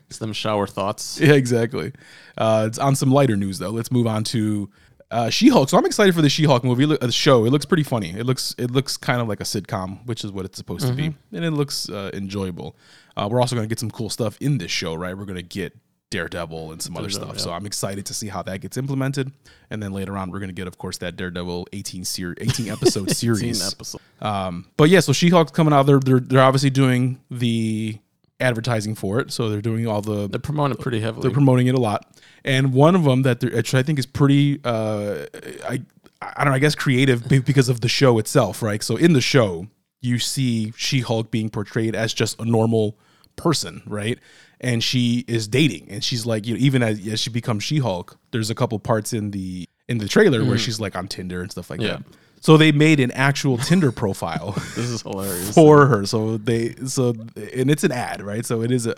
[0.07, 1.19] It's them shower thoughts.
[1.19, 1.91] yeah, exactly.
[2.37, 3.71] Uh, it's on some lighter news though.
[3.71, 4.69] Let's move on to
[5.13, 5.69] uh, She-Hulk.
[5.69, 6.83] So I'm excited for the She-Hulk movie.
[6.85, 7.45] Uh, The show.
[7.45, 8.11] It looks pretty funny.
[8.11, 10.93] It looks it looks kind of like a sitcom, which is what it's supposed to
[10.93, 12.75] be, and it looks uh, enjoyable.
[13.15, 15.15] Uh, we're also going to get some cool stuff in this show, right?
[15.17, 15.77] We're going to get
[16.09, 17.39] Daredevil and some other Daredevil, stuff.
[17.43, 19.31] So I'm excited to see how that gets implemented.
[19.69, 22.69] And then later on, we're going to get, of course, that Daredevil 18 ser- 18
[22.69, 23.73] episode 18 series.
[23.73, 24.01] episode.
[24.21, 25.83] Um, but yeah, so She-Hulk's coming out.
[25.87, 27.97] They're, they're they're obviously doing the
[28.43, 29.31] advertising for it.
[29.31, 31.23] So they're doing all the They're promoting it pretty heavily.
[31.23, 32.05] they're promoting it a lot.
[32.45, 35.25] And one of them that they're, which I think is pretty, uh,
[35.67, 35.81] I
[36.21, 38.81] I don't know, I guess creative because of the show itself, right?
[38.83, 39.67] So in the show,
[40.01, 42.97] you see She-Hulk being portrayed as just a normal
[43.35, 44.19] person, right?
[44.61, 48.17] And she is dating, and she's like, you know, even as, as she becomes She-Hulk,
[48.31, 51.51] there's a couple parts in the in the trailer where she's like on Tinder and
[51.51, 51.97] stuff like Yeah.
[51.97, 52.03] that.
[52.43, 55.53] So they made an actual Tinder profile this is hilarious.
[55.55, 56.05] for her.
[56.05, 57.11] So they so
[57.53, 58.45] and it's an ad, right?
[58.45, 58.91] So it is a,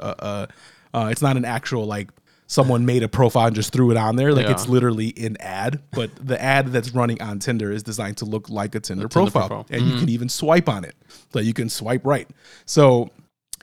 [0.94, 2.10] a, uh, it's not an actual like
[2.48, 4.34] someone made a profile and just threw it on there.
[4.34, 4.54] Like Yeah.
[4.54, 8.50] it's literally an ad, but the ad that's running on Tinder is designed to look
[8.50, 9.66] like a Tinder, Tinder profile, profile.
[9.70, 10.96] and you can even swipe on it.
[11.32, 12.28] So you can swipe right.
[12.66, 13.12] So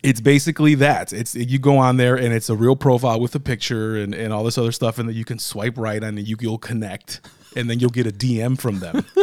[0.04, 1.12] it's basically that.
[1.12, 4.32] It's you go on there and it's a real profile with a picture and, and
[4.32, 7.20] all this other stuff, and then you can swipe right and you you'll connect,
[7.56, 9.04] and then you'll get a DM from them.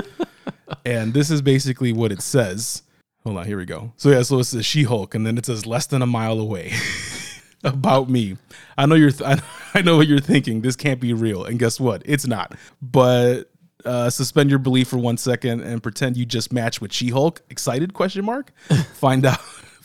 [0.86, 2.84] and this is basically what it says.
[3.24, 3.94] Hold on, here we go.
[3.98, 6.74] So yeah, so it says She-Hulk, and then it says less than a mile away.
[7.64, 8.38] About me,
[8.78, 9.12] I know you're.
[9.12, 9.40] Th-
[9.74, 10.62] I know what you're thinking.
[10.62, 12.02] This can't be real, and guess what?
[12.06, 12.56] It's not.
[12.82, 13.50] But
[13.86, 17.42] uh, suspend your belief for one second and pretend you just match with She-Hulk.
[17.50, 17.94] Excited?
[17.94, 18.52] Question mark.
[18.94, 19.40] Find out.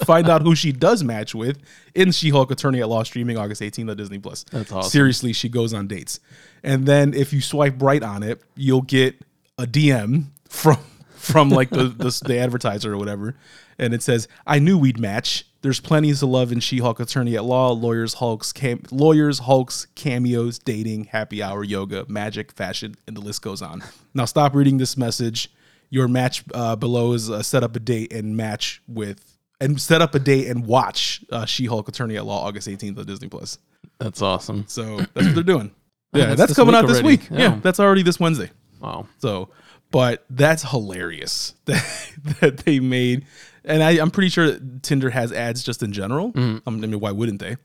[0.05, 1.59] Find out who she does match with
[1.95, 4.45] in She-Hulk Attorney at Law streaming August 18th on Disney Plus.
[4.51, 4.91] That's awesome.
[4.91, 6.19] Seriously, she goes on dates,
[6.65, 9.17] and then if you swipe right on it, you'll get
[9.57, 10.79] a DM from
[11.15, 13.37] from like the, the the advertiser or whatever,
[13.79, 15.47] and it says, "I knew we'd match.
[15.63, 20.59] There's plenty to love in She-Hulk Attorney at Law, lawyers, Hulks, cam- lawyers, Hulks, cameos,
[20.59, 23.83] dating, happy hour, yoga, magic, fashion, and the list goes on."
[24.15, 25.51] Now stop reading this message.
[25.91, 29.37] Your match uh, below is uh, set up a date and match with.
[29.61, 33.07] And set up a date and watch uh, She-Hulk Attorney at Law August 18th on
[33.07, 33.59] Disney Plus.
[33.99, 34.65] That's awesome.
[34.67, 35.71] So that's what they're doing.
[36.15, 37.09] Yeah, that's that's, coming out this already.
[37.09, 37.29] week.
[37.29, 37.39] Yeah.
[37.39, 37.59] Yeah.
[37.61, 38.49] that's already this Wednesday.
[38.81, 39.09] Wow.
[39.19, 39.49] So,
[39.91, 43.27] but that's hilarious that, that they made.
[43.65, 46.33] And I, I'm pretty sure Tinder has ads just in general.
[46.35, 47.57] Um, I mean, why wouldn't they?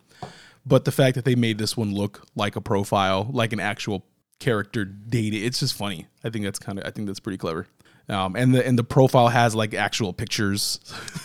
[0.66, 4.06] But the fact that they made this one look like a profile, like an actual
[4.40, 6.08] character dated, it's just funny.
[6.24, 7.68] I think that's kind of, I think that's pretty clever.
[8.08, 10.80] Um, and the and the profile has like actual pictures,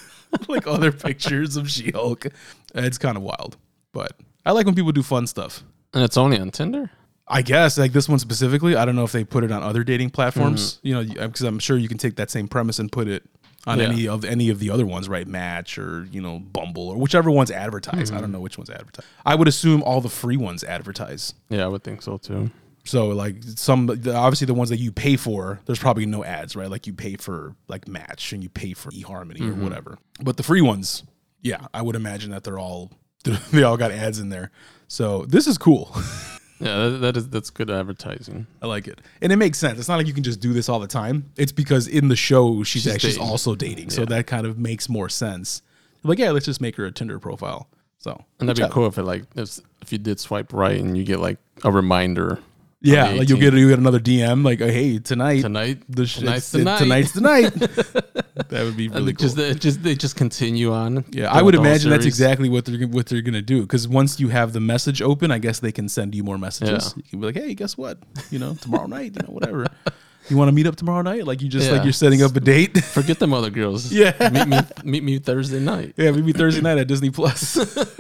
[0.48, 2.26] like other pictures of She-Hulk.
[2.74, 3.57] It's kind of wild,
[3.92, 4.12] but
[4.44, 5.62] I like when people do fun stuff.
[5.94, 6.90] And it's only on Tinder?
[7.26, 8.76] I guess like this one specifically.
[8.76, 10.74] I don't know if they put it on other dating platforms.
[10.74, 10.87] Mm-hmm.
[10.87, 13.24] You know, because uh, I'm sure you can take that same premise and put it
[13.66, 13.87] on Yeah.
[13.87, 15.26] any of any of the other ones, right?
[15.26, 18.12] Match or you know Bumble or whichever one's advertised.
[18.12, 18.32] I don't mm-hmm.
[18.32, 19.08] know which one's advertised.
[19.24, 21.34] I would assume all the free ones advertise.
[21.48, 22.50] Yeah, I would think so too.
[22.84, 26.68] So like some obviously the ones that you pay for, there's probably no ads, right?
[26.68, 29.64] Like you pay for like Match and you pay for eHarmony or mm-hmm.
[29.64, 29.98] whatever.
[30.22, 31.02] But the free ones,
[31.40, 32.92] yeah, I would imagine that they're all
[33.24, 34.50] they all got ads in there.
[34.88, 35.96] So this is cool.
[36.60, 38.46] Yeah, that, that is that's good advertising.
[38.62, 39.78] I like it, and it makes sense.
[39.78, 41.30] It's not like you can just do this all the time.
[41.36, 43.26] It's because in the show she's, She's actually dating.
[43.28, 44.06] also dating, so Yeah.
[44.06, 45.62] that kind of makes more sense.
[46.04, 47.68] Like, yeah, let's just make her a Tinder profile.
[47.98, 50.96] So, And that'd be cool if it like if if you did swipe right and
[50.96, 52.38] you get like a reminder.
[52.85, 56.53] Yeah, like you'll get you get another DM like, hey, tonight, Tonight, the sh- tonight's
[56.53, 56.79] it's- the night.
[56.79, 57.53] tonight's the night.
[58.51, 59.23] that would be really cool.
[59.27, 61.05] just they just they just continue on.
[61.11, 63.62] yeah, I would imagine that's exactly what they're what they're gonna do.
[63.62, 66.92] Because once you have the message open, I guess they can send you more messages.
[66.97, 67.03] Yeah.
[67.05, 67.99] You can be like, hey, guess what?
[68.31, 69.66] You know, tomorrow night, you know, whatever.
[70.29, 71.27] You want to meet up tomorrow night?
[71.27, 72.77] Like you just like you're setting up a date.
[72.85, 73.92] Forget them other girls.
[73.92, 74.12] Yeah.
[74.31, 75.94] meet me meet me Thursday night.
[75.97, 77.57] Yeah, meet me Thursday night at Disney Plus.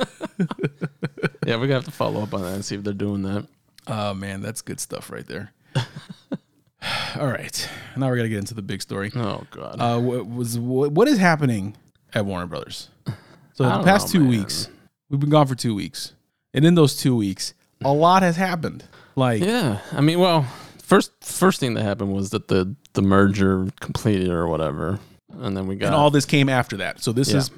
[1.46, 3.46] Yeah, we're gonna have to follow up on that and see if they're doing that.
[3.86, 5.52] Oh man, that's good stuff right there.
[7.18, 9.10] All right, now we're gonna get into the big story.
[9.14, 9.76] Oh god.
[9.80, 11.76] Uh, what was what, what is happening
[12.12, 12.88] at Warner Brothers?
[13.54, 14.28] So the past know, two man.
[14.28, 14.68] weeks,
[15.08, 16.12] we've been gone for two weeks,
[16.52, 18.84] and in those two weeks, a lot has happened.
[19.16, 20.42] Like, yeah, I mean, well,
[20.82, 24.98] first first thing that happened was that the the merger completed or whatever,
[25.38, 27.00] and then we got and all this came after that.
[27.00, 27.38] So this Yeah.
[27.38, 27.50] is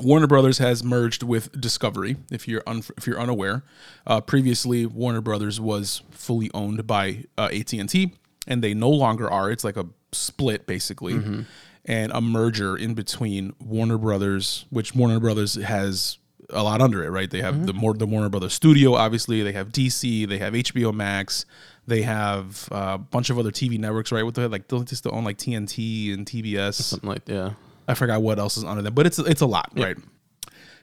[0.00, 2.16] Warner Brothers has merged with Discovery.
[2.30, 3.62] If you're un, if you're unaware,
[4.06, 8.14] uh, previously Warner Brothers was fully owned by uh, AT and T,
[8.46, 9.50] and they no longer are.
[9.50, 11.42] It's like a split basically, Mm-hmm.
[11.84, 16.16] and a merger in between Warner Brothers, which Warner Brothers has
[16.48, 17.30] a lot under it, right?
[17.30, 17.64] They have Mm-hmm.
[17.66, 19.42] the more the Warner Brothers studio, obviously.
[19.42, 20.26] They have DC.
[20.26, 21.44] They have HBO Max.
[21.86, 24.24] They have uh, a bunch of other TV networks, right?
[24.24, 26.74] With the like, they just own like TNT and TBS.
[26.74, 27.50] something like yeah.
[27.88, 29.96] I forgot what else is under them, but it's it's a lot, right?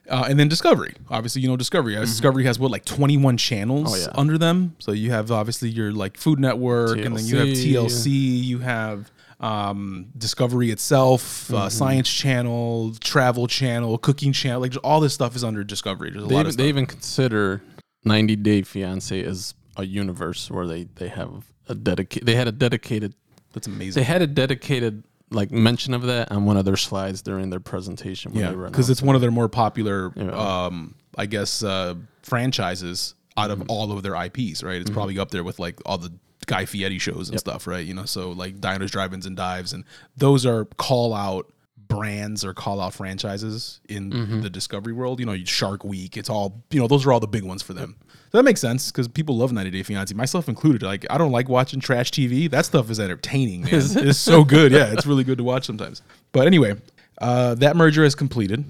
[0.08, 1.96] Uh, and then Discovery, obviously, you know Discovery.
[1.96, 4.08] Uh, Discovery has what like twenty one channels Mm-hmm.
[4.10, 4.20] Oh, yeah.
[4.20, 4.74] under them.
[4.78, 7.72] So you have obviously your like Food Network, and then you have TLC.
[7.74, 11.54] TLC, you have um, Discovery itself, Mm-hmm.
[11.54, 14.60] uh, Science Channel, Travel Channel, Cooking Channel.
[14.60, 16.10] Like all this stuff is under Discovery.
[16.10, 17.62] There's a They lot even, of they even consider
[18.04, 22.26] 90 Day Fiance as a universe where they they have a dedicated.
[22.26, 23.14] They had a dedicated.
[23.52, 24.00] That's amazing.
[24.00, 27.60] They had a dedicated like mention of that on one of their slides during their
[27.60, 28.32] presentation.
[28.32, 30.30] when Yeah, because it's one of their more popular, Yeah.
[30.66, 33.62] um, I guess, uh, franchises out Mm-hmm.
[33.62, 34.62] of all of their IPs.
[34.62, 36.12] Right, it's probably up there with like all the
[36.46, 37.66] Guy Fieri shows and stuff.
[37.66, 39.84] Right, you know, so like Diners, Drive-ins, and Dives, and
[40.16, 41.46] those are call out
[41.90, 44.40] brands or call out franchises in Mm-hmm.
[44.40, 45.20] the Discovery world.
[45.20, 46.16] You know, Shark Week.
[46.16, 46.86] It's all you know.
[46.86, 47.96] Those are all the big ones for them.
[48.32, 50.82] So that makes sense because people love 90 Day Fiance, myself included.
[50.82, 52.48] Like, I don't like watching trash TV.
[52.48, 53.72] That stuff is entertaining, man.
[53.74, 54.70] it's so good.
[54.72, 56.00] Yeah, it's really good to watch sometimes.
[56.32, 56.76] But anyway,
[57.20, 58.64] uh, that merger is completed,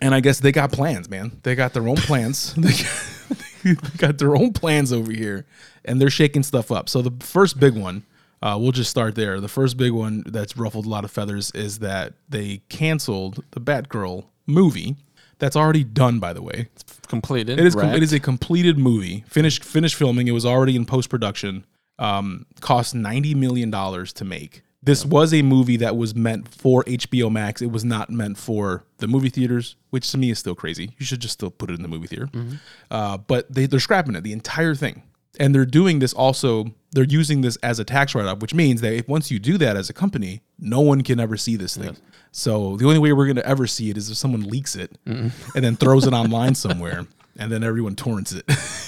[0.00, 1.40] and I guess they got plans, man.
[1.42, 2.54] They got their own plans.
[2.56, 5.44] they, got, they got their own plans over here,
[5.84, 6.88] and they're shaking stuff up.
[6.88, 8.04] So the first big one,
[8.42, 9.40] uh, we'll just start there.
[9.40, 13.60] The first big one that's ruffled a lot of feathers is that they canceled the
[13.60, 14.96] Batgirl movie.
[15.38, 16.68] That's already done, by the way.
[17.08, 17.58] completed.
[17.58, 17.74] It is.
[17.74, 19.24] Com- it is a completed movie.
[19.28, 19.64] Finished.
[19.64, 20.28] Finished filming.
[20.28, 21.64] It was already in post production.
[21.98, 24.62] Um, cost ninety million dollars to make.
[24.82, 27.60] This was a movie that was meant for HBO Max.
[27.60, 30.94] It was not meant for the movie theaters, which to me is still crazy.
[30.98, 32.30] You should just still put it in the movie theater.
[32.90, 35.02] Uh, but they, they're scrapping it, the entire thing,
[35.38, 36.72] and they're doing this also.
[36.92, 39.58] They're using this as a tax write off, which means that if once you do
[39.58, 41.96] that as a company, no one can ever see this thing.
[42.32, 44.98] So the only way we're going to ever see it is if someone leaks it
[45.06, 47.06] and then throws it online somewhere,
[47.40, 48.44] and then everyone torrents it.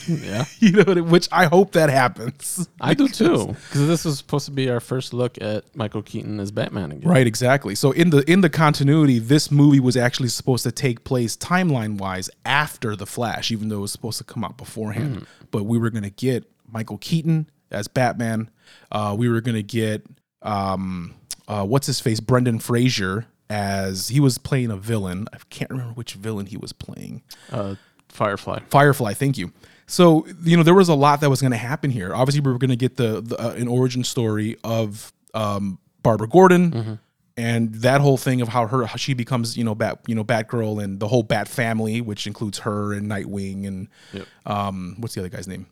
[0.22, 0.44] yeah.
[0.58, 2.68] you know, which I hope that happens.
[2.80, 6.38] I do too, because this was supposed to be our first look at Michael Keaton
[6.38, 7.08] as Batman again.
[7.08, 7.74] Right, exactly.
[7.74, 11.98] So in the in the continuity, this movie was actually supposed to take place timeline
[11.98, 15.16] wise after the Flash, even though it was supposed to come out beforehand.
[15.16, 15.44] Mm-hmm.
[15.50, 18.50] But we were going to get Michael Keaton as Batman.
[18.90, 20.04] Uh, we were going to get
[20.42, 21.14] um,
[21.48, 25.26] uh, what's his face, Brendan Fraser as he was playing a villain.
[25.32, 27.22] I can't remember which villain he was playing.
[27.50, 27.74] Uh,
[28.08, 28.60] Firefly.
[28.68, 29.52] Firefly, thank you.
[29.86, 32.14] So you know there was a lot that was going to happen here.
[32.14, 36.28] Obviously, we were going to get the, the uh, an origin story of um, Barbara
[36.28, 36.98] Gordon
[37.36, 40.24] and that whole thing of how her how she becomes you know Bat you know
[40.24, 44.26] Batgirl and the whole Bat family, which includes her and Nightwing and Yep.
[44.46, 45.66] um, what's the other guy's name?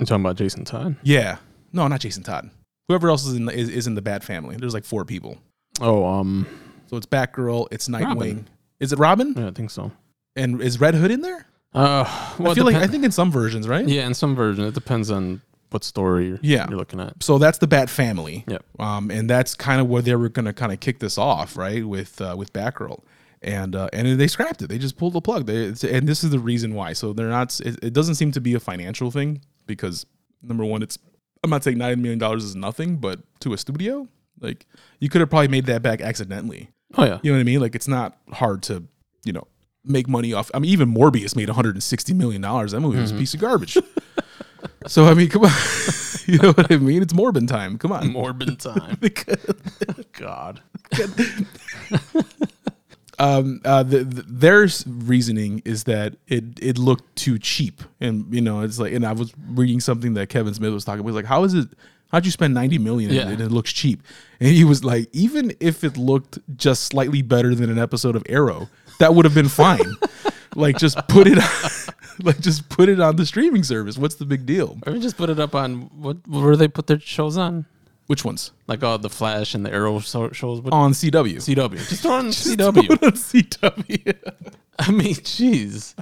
[0.00, 0.96] I'm talking about Jason Todd.
[1.02, 1.38] Yeah,
[1.72, 2.50] no, not Jason Todd.
[2.88, 4.56] Whoever else is in the, is, is in the Bat family.
[4.56, 5.38] There's like four people.
[5.80, 6.46] Oh, um,
[6.86, 8.04] So it's Batgirl, it's Nightwing.
[8.04, 8.48] Robin.
[8.80, 9.34] Is it Robin?
[9.36, 9.92] yeah, I think so.
[10.36, 11.46] And is Red Hood in there?
[11.74, 12.04] Uh,
[12.38, 13.86] well, I feel like I depend- think in some versions, right?
[13.86, 16.66] yeah, in some version, it depends on what story you're, Yeah.
[16.70, 17.22] you're looking at.
[17.22, 18.44] so that's the Bat family.
[18.48, 18.64] Yep.
[18.78, 21.56] Um, and that's kind of where they were going to kind of kick this off,
[21.58, 21.86] right?
[21.86, 23.02] With uh, with Batgirl,
[23.42, 24.68] and uh, and they scrapped it.
[24.68, 25.44] They just pulled the plug.
[25.44, 26.94] They, it's- and this is the reason why.
[26.94, 27.60] So they're not.
[27.60, 30.04] It, it doesn't seem to be a financial thing because
[30.42, 30.98] number one, it's
[31.44, 34.08] I'm not saying nine million dollars is nothing, but to a studio,
[34.40, 34.66] like
[34.98, 36.70] you could have probably made that back accidentally.
[36.96, 37.60] Oh yeah, You know what I mean?
[37.60, 38.82] Like it's not hard to
[39.24, 39.46] you know
[39.84, 40.50] make money off.
[40.54, 42.72] I mean, even Morbius made 160 million dollars.
[42.72, 43.20] That movie was a mm-hmm.
[43.20, 43.78] piece of garbage.
[44.86, 45.50] so I mean, come on,
[46.26, 47.02] you know what I mean?
[47.02, 47.78] It's Morbin time.
[47.78, 48.10] Come on.
[48.10, 48.98] Morbin time.
[50.12, 50.62] God.
[53.18, 58.40] Um, uh, the, the, their reasoning is that it it looked too cheap, and you
[58.40, 61.10] know, it's like, and I was reading something that Kevin Smith was talking about.
[61.10, 61.68] He was like, how is it?
[62.10, 63.28] How'd you spend ninety million Yeah.
[63.28, 64.02] and it, looks cheap?
[64.40, 68.22] And he was like, even if it looked just slightly better than an episode of
[68.28, 69.94] Arrow, that would have been fine.
[70.54, 71.38] like, just put it,
[72.22, 73.98] like, just put it on the streaming service.
[73.98, 74.78] What's the big deal?
[74.86, 77.66] Or just put it up on what where they put their shows on,
[78.08, 80.60] Which ones like all the Flash and the Arrow so- shows.
[80.60, 81.36] What, on CW?
[81.36, 81.76] CW.
[81.88, 82.90] Just throw on Put CW.
[82.90, 84.54] it on CW.
[84.80, 85.94] I mean, jeez.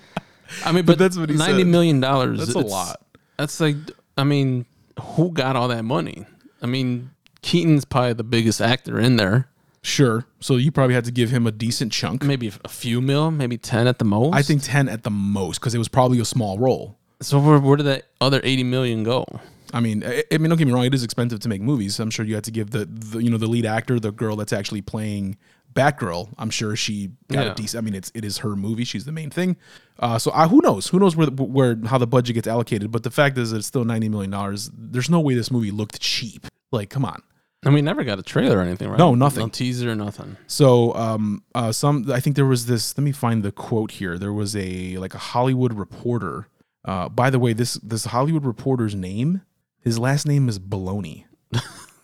[0.65, 1.67] I mean, but, that's what he ninety said.
[1.67, 2.39] million dollars.
[2.39, 3.03] That's a it's- lot.
[3.37, 3.77] That's like,
[4.17, 4.65] I mean,
[4.99, 6.25] who got all that money?
[6.63, 7.11] I mean,
[7.43, 9.49] Keaton's probably the biggest actor in there.
[9.83, 10.25] Sure.
[10.41, 12.23] So you probably had to give him a decent chunk.
[12.25, 14.35] Maybe a few mil, maybe ten at the most.
[14.35, 16.97] I think 10 at the most because it was probably a small role.
[17.21, 17.39] so.
[17.39, 19.27] Where, where did that other eighty million go?
[19.73, 21.99] I mean, I, I mean, don't get me wrong; it is expensive to make movies.
[22.01, 24.37] I'm sure you had to give the, the you know the lead actor, the girl
[24.37, 25.37] that's actually playing
[25.75, 26.33] Batgirl.
[26.39, 27.53] I'm sure she got Yeah.
[27.53, 27.83] a decent.
[27.83, 29.57] I mean, it's it is her movie; she's the main thing.
[29.99, 30.89] Uh, so I, who knows?
[30.89, 32.91] Who knows where where how the budget gets allocated?
[32.91, 34.71] But the fact is, that it's still 90 million dollars.
[34.77, 36.47] There's no way this movie looked cheap.
[36.73, 37.23] Like, come on.
[37.65, 38.99] And we never got a trailer or anything, right?
[38.99, 39.41] No, nothing.
[39.41, 40.37] No teaser, or nothing.
[40.47, 42.97] So, um, uh, some I think there was this.
[42.97, 44.19] Let me find the quote here.
[44.19, 46.49] There was a like a Hollywood reporter.
[46.85, 49.41] Uh, by the way, this this Hollywood reporter's name,
[49.87, 51.25] his last name is Baloney.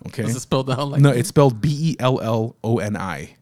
[0.09, 2.97] Okay, Is it spelled out like no, it's spelled B E L L O N
[2.97, 3.37] I.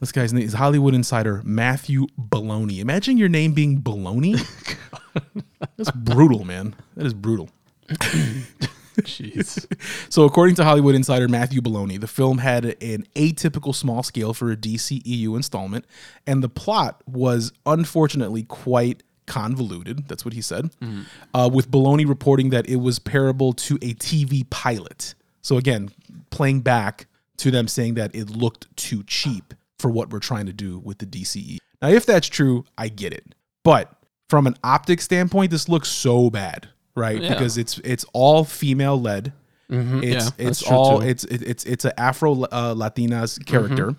[0.00, 2.80] This guy's name is Hollywood insider Matthew Baloney.
[2.80, 4.44] Imagine your name being Baloney.
[5.76, 6.74] That's brutal, man.
[6.96, 7.50] That is brutal.
[9.02, 9.64] Jeez.
[10.08, 14.50] So, according to Hollywood insider Matthew Baloney, the film had an atypical small scale for
[14.50, 15.84] a DCEU installment,
[16.26, 20.08] and the plot was unfortunately quite convoluted.
[20.08, 20.70] That's what he said.
[21.34, 25.14] Uh, with Baloney reporting that it was parable to a TV pilot.
[25.42, 25.90] So again,
[26.30, 27.06] playing back
[27.38, 30.98] to them saying that it looked too cheap for what we're trying to do with
[30.98, 31.58] the DCE.
[31.80, 33.34] Now, if that's true, I get it.
[33.64, 33.92] But
[34.28, 37.20] from an optic standpoint, this looks so bad, right?
[37.20, 37.30] Yeah.
[37.30, 39.32] Because it's it's all female led.
[39.70, 41.06] Mhm, It's yeah, it's all too.
[41.08, 43.90] it's it, it's it's an Afro uh, Latinas Mm-hmm.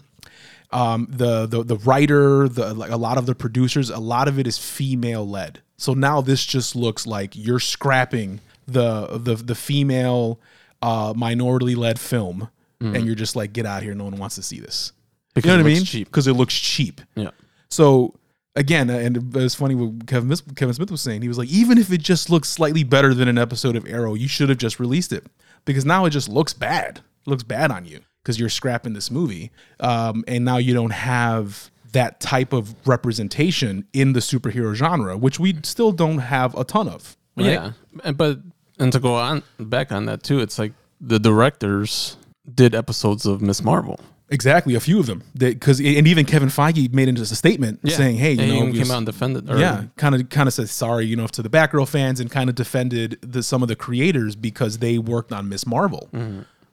[0.73, 4.39] Um, the the the writer, the like a lot of the producers, a lot of
[4.39, 5.61] it is female led.
[5.77, 10.39] So now this just looks like you're scrapping the the the female
[10.81, 13.93] uh, minority led film, and you're just like, get out of here.
[13.93, 14.91] No one wants to see this.
[14.91, 15.33] Mm-hmm.
[15.35, 15.85] Because you know it what I looks mean?
[15.85, 16.07] cheap.
[16.07, 17.01] Because it looks cheap.
[17.15, 17.31] Yeah.
[17.69, 18.15] So
[18.55, 21.21] again, uh, and it's funny what Kevin Kevin Smith was saying.
[21.21, 24.15] He was like, even if it just looks slightly better than an episode of Arrow,
[24.15, 25.25] you should have just released it
[25.65, 26.97] because now it just looks bad.
[26.97, 30.93] It looks bad on you because you're scrapping this movie, um, and now you don't
[30.93, 36.63] have that type of representation in the superhero genre, which we still don't have a
[36.63, 37.15] ton of.
[37.35, 37.45] right?
[37.47, 37.71] Yeah,
[38.03, 38.39] and- but
[38.79, 42.17] and to go on back on that too, it's like the directors
[42.53, 43.99] did episodes of Miss Marvel.
[44.29, 44.73] exactly.
[44.73, 48.33] A few of them, because and even Kevin Feige made into a statement saying, "Hey,
[48.33, 49.49] you And know, came was- out and defended.
[49.49, 52.31] Or, yeah, kind of kind of said sorry, you know, to the Batgirl fans and
[52.31, 56.09] kind of defended the some of the creators because they worked on Miss Marvel.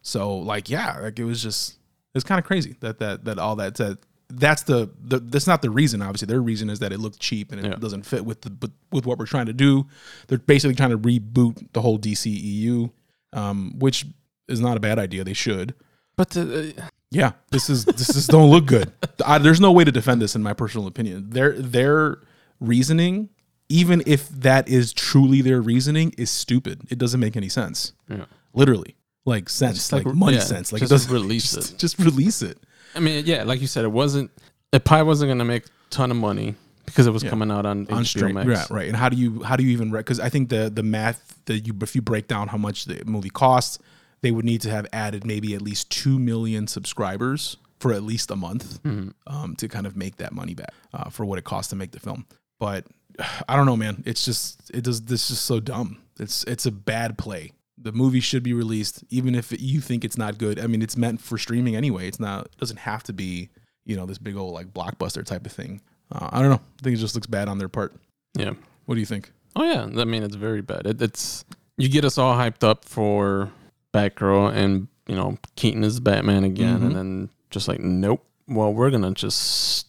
[0.03, 1.77] So like, yeah, like it was just
[2.15, 3.99] it's kind of crazy that that that all that said.
[4.33, 6.03] That's the, the that's not the reason.
[6.03, 7.75] Obviously, their reason is that it looked cheap and it Yeah.
[7.79, 9.87] doesn't fit with the with, with what we're trying to do.
[10.29, 12.93] They're basically trying to reboot the whole DCEU,
[13.33, 14.07] um, which
[14.47, 15.25] is not a bad idea.
[15.25, 15.75] They should.
[16.17, 18.93] but the, uh, Yeah, this is this is don't look good.
[19.27, 21.31] I, there's no way to defend this in my personal opinion.
[21.31, 22.19] Their their
[22.61, 23.31] reasoning,
[23.69, 26.83] even if that is truly their reasoning, is stupid.
[26.89, 27.95] It doesn't make any sense.
[28.09, 28.27] yeah.
[28.53, 28.95] Literally,
[29.27, 30.73] like sense, Just like, like- money yeah, sense.
[30.73, 31.79] Like just it release just, it.
[31.79, 32.59] Just release it.
[32.95, 34.31] I mean, yeah, like you said, it wasn't.
[34.73, 36.55] It probably wasn't going to make a ton of money
[36.87, 38.35] because it was coming out on, on HBO stream.
[38.35, 38.49] Max.
[38.49, 38.89] Right, right.
[38.89, 41.61] And how do you how do you even because I think the the math that
[41.67, 43.79] you if you break down how much the movie costs,
[44.23, 48.31] they would need to have added maybe at least two million subscribers for at least
[48.31, 49.11] a month Mm-hmm.
[49.35, 51.93] um, to kind of make that money back uh, for what it costs to make
[51.93, 52.27] the film.
[52.59, 52.87] But
[53.49, 54.03] I don't know, man.
[54.07, 55.99] It's just it does this is just so dumb.
[56.19, 57.53] It's it's a bad play.
[57.83, 60.61] The movie should be released, even if you think it's not good.
[60.61, 62.07] I mean, it's meant for streaming anyway.
[62.09, 62.47] It's not.
[62.47, 63.49] It doesn't have to be,
[63.87, 65.81] you know, this big old like blockbuster type of thing.
[66.13, 66.61] Uh, I don't know.
[66.79, 67.95] I think it just looks bad on their part.
[68.37, 68.53] Yeah.
[68.85, 69.33] What do you think?
[69.57, 69.83] Oh yeah.
[70.01, 70.87] I mean, it's very bad.
[70.87, 71.45] It, it's
[71.79, 73.51] you get us all hyped up for
[73.95, 76.87] Batgirl and you know Keaton is Batman again, Mhm.
[76.87, 78.25] and then just like nope.
[78.47, 79.87] Well, we're gonna just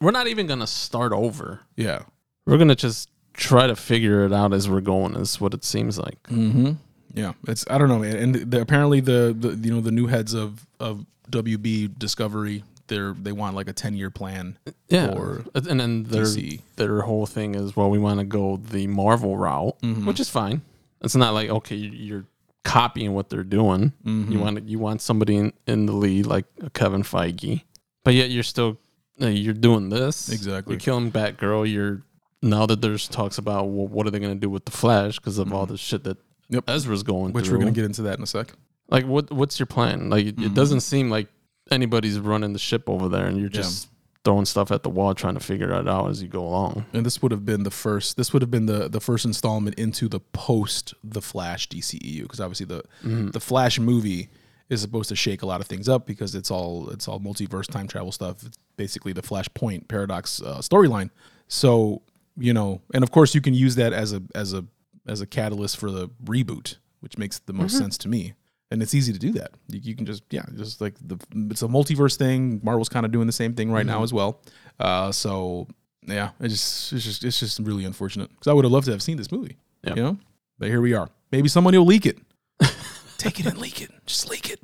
[0.00, 1.60] we're not even gonna start over.
[1.76, 2.02] Yeah.
[2.46, 5.14] We're gonna just try to figure it out as we're going.
[5.16, 6.22] Is what it seems like.
[6.24, 6.72] Mm-hmm.
[7.14, 7.32] Yeah.
[7.48, 8.16] It's I don't know, man.
[8.16, 13.12] And the, apparently the, the you know the new heads of of WB Discovery they're
[13.14, 14.58] they want like a ten year plan.
[14.88, 15.10] Yeah.
[15.10, 16.60] Or and then their DC.
[16.76, 20.06] their whole thing is well, we want to go the Marvel route, Mhm.
[20.06, 20.62] which is fine.
[21.02, 22.24] It's not like okay, you're
[22.64, 23.92] copying what they're doing.
[24.04, 24.30] Mhm.
[24.32, 27.62] You want you want somebody in, in the lead like a Kevin Feige,
[28.04, 28.76] but yet you're still
[29.22, 30.72] uh, you're doing this Exactly.
[30.74, 31.70] You're killing Batgirl.
[31.70, 32.02] You're
[32.42, 35.18] now that there's talks about well, what are they going to do with the Flash
[35.18, 36.29] because of all the shit that Mm-hmm.
[36.50, 36.64] Yep.
[36.68, 37.58] Ezra's going which through.
[37.58, 38.52] we're gonna get into that in a sec.
[38.88, 40.10] like what what's your plan?
[40.10, 40.46] Like it, Mhm.
[40.46, 41.28] it doesn't seem like
[41.70, 43.88] anybody's running the ship over there, and you're just
[44.24, 46.84] throwing stuff at the wall trying to figure it out as you go along.
[46.92, 48.16] And this would have been the first.
[48.18, 52.40] This would have been the the first installment into the post the Flash DCEU because
[52.40, 53.30] obviously the Mm-hmm.
[53.30, 54.28] the Flash movie
[54.68, 57.66] is supposed to shake a lot of things up because it's all it's all multiverse
[57.66, 58.44] time travel stuff.
[58.44, 61.10] It's basically the Flashpoint paradox uh, storyline.
[61.48, 62.02] So
[62.36, 64.64] you know, and of course you can use that as a as a
[65.06, 68.34] as a catalyst for the reboot, which makes the most sense to me.
[68.70, 69.50] And it's easy to do that.
[69.68, 71.18] You, you can just yeah, just like the
[71.50, 72.60] it's a multiverse thing.
[72.62, 74.42] Marvel's kind of doing the same thing right now as well.
[74.78, 75.66] Uh, so
[76.06, 78.92] yeah, it just it's just it's just really unfortunate because I would have loved to
[78.92, 79.56] have seen this movie.
[79.82, 79.94] Yeah.
[79.96, 80.18] You know,
[80.58, 81.08] but here we are.
[81.32, 82.18] Maybe somebody will leak it.
[83.18, 83.90] Take it and leak it.
[84.06, 84.60] Just leak it.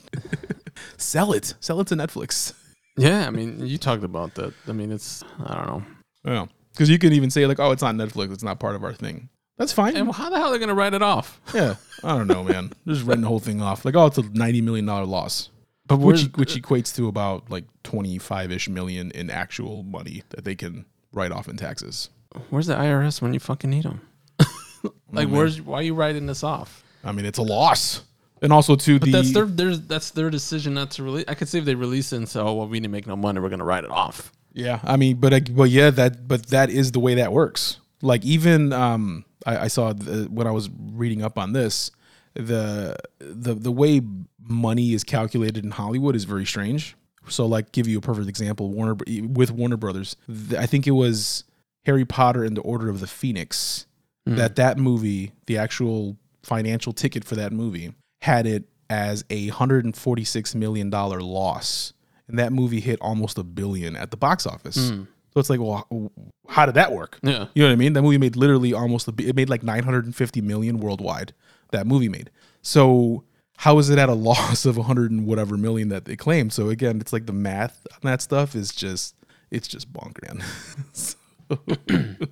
[0.96, 1.55] Sell it.
[1.61, 2.55] Sell it to Netflix.
[2.96, 4.55] Yeah, I mean, you talked about that.
[4.68, 5.83] I mean, it's I don't know.
[6.25, 8.33] Yeah, because you can even say like, oh, it's on Netflix.
[8.33, 9.29] It's not part of our thing.
[9.57, 9.97] That's fine.
[9.97, 11.40] And how the hell are they going to write it off?
[11.55, 12.73] yeah, I don't know, man.
[12.87, 13.85] Just writing the whole thing off.
[13.85, 15.48] Like, oh, it's a ninety million dollar loss,
[15.87, 20.44] But which which equates to about like twenty five ish million in actual money that
[20.44, 22.11] they can write off in taxes.
[22.50, 24.02] Where's the IRS when you fucking need them?
[25.11, 26.85] like, where's why are you writing this off?
[27.02, 28.02] I mean, it's a loss,
[28.42, 31.25] and also to But the that's their there's that's their decision not to release.
[31.29, 33.17] I could see if they release it and say, "Oh well, we didn't make no
[33.17, 33.40] money.
[33.40, 36.69] We're gonna write it off." Yeah, I mean, but I, but yeah, that but that
[36.69, 37.79] is the way that works.
[38.03, 41.90] Like even um, I, I saw the, when I was reading up on this,
[42.35, 44.01] the the the way
[44.38, 46.97] money is calculated in Hollywood is very strange.
[47.29, 50.15] So, like, give you a perfect example, Warner with Warner Brothers.
[50.29, 51.42] th- I think it was
[51.85, 53.87] Harry Potter and the Order of the Phoenix,
[54.27, 59.85] that that movie, the actual financial ticket for that movie, had it as a hundred
[59.85, 61.92] and forty six million dollar loss,
[62.29, 64.92] and that movie hit almost a billion at the box office.
[65.37, 66.10] So it's like, well,
[66.48, 67.18] how did that work?
[67.22, 67.48] Yeah.
[67.52, 67.92] You know what I mean?
[67.92, 71.34] That movie made literally almost a, it made like 950 million worldwide.
[71.72, 72.30] That movie made.
[72.62, 73.22] So
[73.58, 76.48] how is it at a loss of 100 and whatever million that they claim?
[76.48, 79.14] So again, it's like the math on that stuff is just
[79.50, 80.42] it's just bonker, man.
[80.94, 81.16] so,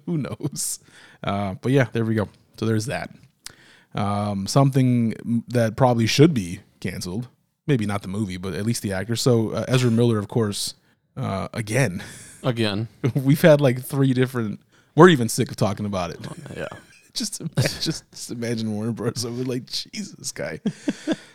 [0.07, 0.79] who knows?
[1.23, 2.31] Uh, but yeah, there we go.
[2.57, 3.11] So there's that.
[3.95, 7.29] Um, something that probably should be canceled.
[7.67, 9.15] Maybe not the movie, but at least the actor.
[9.15, 10.73] So uh, Ezra Miller, of course,
[11.19, 12.03] uh, again.
[12.45, 12.89] Again.
[13.15, 14.61] We've had like three different.
[14.95, 16.19] We're even sick of talking about it.
[16.57, 16.69] Yeah.
[17.15, 19.25] just, imagine, just, just imagine Warner Brothers.
[19.25, 20.61] I was like, Jesus, guy.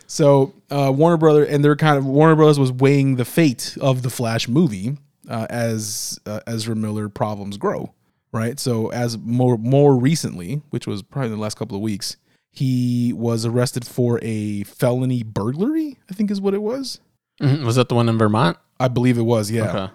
[0.06, 4.02] so uh, Warner Brother, and they're kind of Warner Brothers was weighing the fate of
[4.02, 4.96] the Flash movie
[5.28, 7.92] uh, as uh, Ezra Miller problems grow.
[8.32, 8.60] Right.
[8.60, 12.16] So as more more recently, which was probably in the last couple of weeks,
[12.52, 15.98] he was arrested for a felony burglary.
[16.08, 17.00] I think is what it was.
[17.42, 17.64] Mhm.
[17.64, 18.56] Was that the one in Vermont?
[18.78, 19.50] I believe it was.
[19.50, 19.68] Yeah.
[19.86, 19.92] Okay.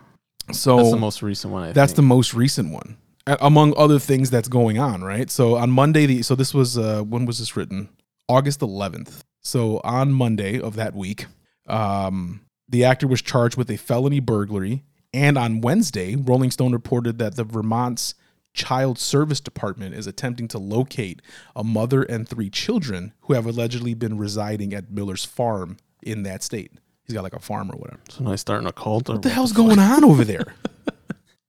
[0.51, 1.63] So That's the most recent one.
[1.63, 5.29] I That's the most recent one, A- among other things that's going on, right?
[5.29, 7.89] So on Monday, the so this was uh, when was this written?
[8.27, 9.21] August 11th.
[9.41, 11.27] So on Monday of that week,
[11.67, 14.83] um, the actor was charged with a felony burglary,
[15.13, 18.15] and on Wednesday, Rolling Stone reported that the Vermont's
[18.53, 21.21] Child Service Department is attempting to locate
[21.55, 26.41] a mother and three children who have allegedly been residing at Miller's farm in that
[26.41, 26.71] state.
[27.05, 29.09] He's got like a farm or whatever So I starting a cult.
[29.09, 30.55] Or what the hell's going on over there?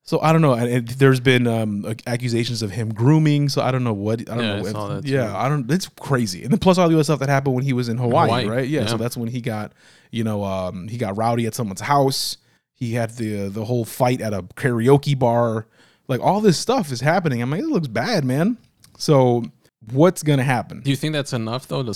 [0.08, 0.54] So I don't know.
[0.82, 3.48] There's been um, accusations of him grooming.
[3.48, 4.20] So I don't know what.
[4.30, 4.70] I don't Yeah, I know.
[4.70, 5.34] saw if- that yeah, too.
[5.36, 5.68] I don't.
[5.68, 6.44] It's crazy.
[6.44, 8.46] And then plus all the other stuff that happened when he was in Hawaii, Hawaii,
[8.46, 8.68] right?
[8.68, 9.72] Yeah, So that's when he got,
[10.12, 12.36] you know, um, he got rowdy at someone's house.
[12.72, 15.66] He had the the whole fight at a karaoke bar.
[16.06, 17.42] Like all this stuff is happening.
[17.42, 18.58] I'm like, it looks bad, man.
[18.98, 19.42] So
[19.90, 20.82] what's gonna happen?
[20.82, 21.92] Do you think that's enough though to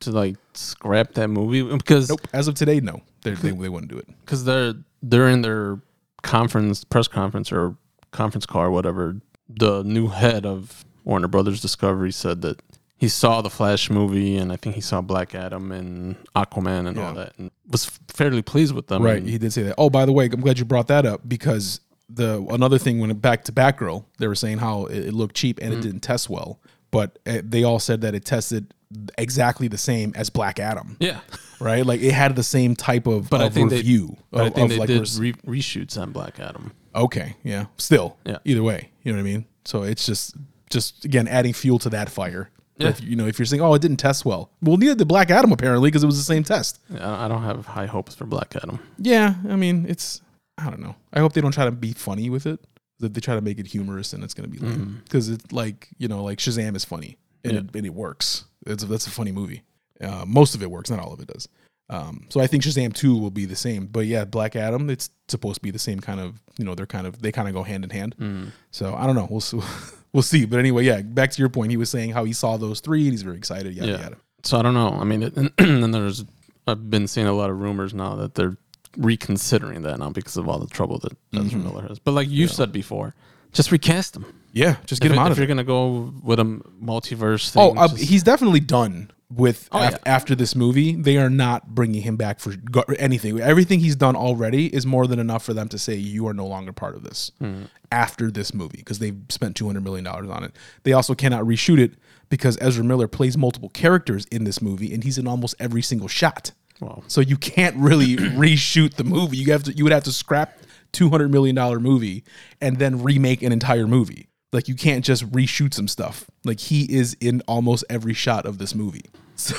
[0.00, 1.62] to like scrap that movie?
[1.62, 2.26] Because Nope.
[2.32, 3.02] As of today, no.
[3.22, 4.06] They they, they wouldn't do it.
[4.24, 4.74] because they're
[5.06, 5.80] during their
[6.22, 7.76] conference, press conference or
[8.10, 9.16] conference call or whatever,
[9.48, 12.60] the new head of Warner Brothers Discovery said that
[12.96, 16.96] he saw the Flash movie and I think he saw Black Adam and Aquaman and
[16.96, 17.08] Yeah.
[17.08, 19.02] all that and was fairly pleased with them.
[19.02, 19.18] Right.
[19.18, 19.74] And- He did say that.
[19.78, 21.80] Oh, by the way, I'm glad you brought that up because
[22.10, 25.34] the another thing when it back to Batgirl, they were saying how it, it looked
[25.36, 26.58] cheap and it didn't test well,
[26.90, 28.74] but uh, they all said that it tested
[29.18, 30.96] exactly the same as Black Adam.
[31.00, 31.20] yeah.
[31.60, 31.84] Right.
[31.84, 34.16] Like it had the same type of, But I think they- review.
[34.32, 36.72] I of- think of they like did re- reshoots on Black Adam.
[36.94, 37.36] okay.
[37.42, 37.66] Yeah.
[37.76, 38.16] Still.
[38.24, 38.38] Yeah.
[38.44, 39.44] Either way, you know what I mean.
[39.64, 40.34] So it's just
[40.70, 42.50] just again adding fuel to that fire.
[42.78, 42.88] Yeah.
[42.88, 45.30] If, you know, if you're saying, "Oh, it didn't test well," well, neither did Black
[45.30, 46.78] Adam apparently because it was the same test.
[46.98, 48.78] I I don't have high hopes for Black Adam.
[48.96, 50.22] Yeah, I mean, it's
[50.56, 50.96] I don't know.
[51.12, 52.58] I hope they don't try to be funny with it.
[53.00, 55.04] That they try to make it humorous and it's gonna be lame mm.
[55.04, 58.44] because it's like you know, like Shazam is funny and, it, and it works.
[58.66, 59.62] It's that's a funny movie.
[60.00, 61.48] Uh, most of it works, not all of it does.
[61.88, 63.86] Um, so I think Shazam two will be the same.
[63.86, 66.86] But yeah, Black Adam, it's supposed to be the same kind of you know they're
[66.86, 68.52] kind of they kind of go hand in hand.
[68.70, 69.26] So I don't know.
[69.30, 69.60] We'll see.
[70.12, 70.44] we'll see.
[70.46, 71.02] But anyway, yeah.
[71.02, 73.36] Back to your point, he was saying how he saw those three and he's very
[73.36, 73.74] excited.
[73.74, 74.00] Yada Yeah.
[74.00, 74.16] yada.
[74.44, 74.90] So I don't know.
[75.00, 76.24] I mean, it, and, there's
[76.66, 78.56] I've been seeing a lot of rumors now that they're
[78.96, 81.62] reconsidering that now because of all the trouble that Ezra Mm-hmm.
[81.64, 81.98] Miller has.
[81.98, 83.14] But like you said before,
[83.52, 84.24] just recast him.
[84.52, 85.48] Yeah, just get if, him out if of you're it.
[85.48, 86.44] gonna go with a
[86.82, 87.62] multiverse thing.
[87.62, 89.98] Oh, uh, just- he's definitely done with Oh, af- yeah.
[90.06, 90.94] after this movie.
[90.96, 93.38] They are not bringing him back for go- anything.
[93.40, 96.46] Everything he's done already is more than enough for them to say you are no
[96.46, 97.62] longer part of this Hmm.
[97.92, 100.56] after this movie because they've spent two hundred million dollars on it.
[100.82, 101.94] They also cannot reshoot it
[102.28, 106.08] because Ezra Miller plays multiple characters in this movie and he's in almost every single
[106.08, 106.50] shot.
[106.80, 107.02] Wow.
[107.06, 109.36] So you can't really reshoot the movie.
[109.36, 109.72] You have to.
[109.76, 110.58] You would have to scrap
[110.92, 112.24] two hundred million dollar movie
[112.60, 114.26] and then remake an entire movie.
[114.52, 116.28] Like you can't just reshoot some stuff.
[116.44, 119.04] Like he is in almost every shot of this movie.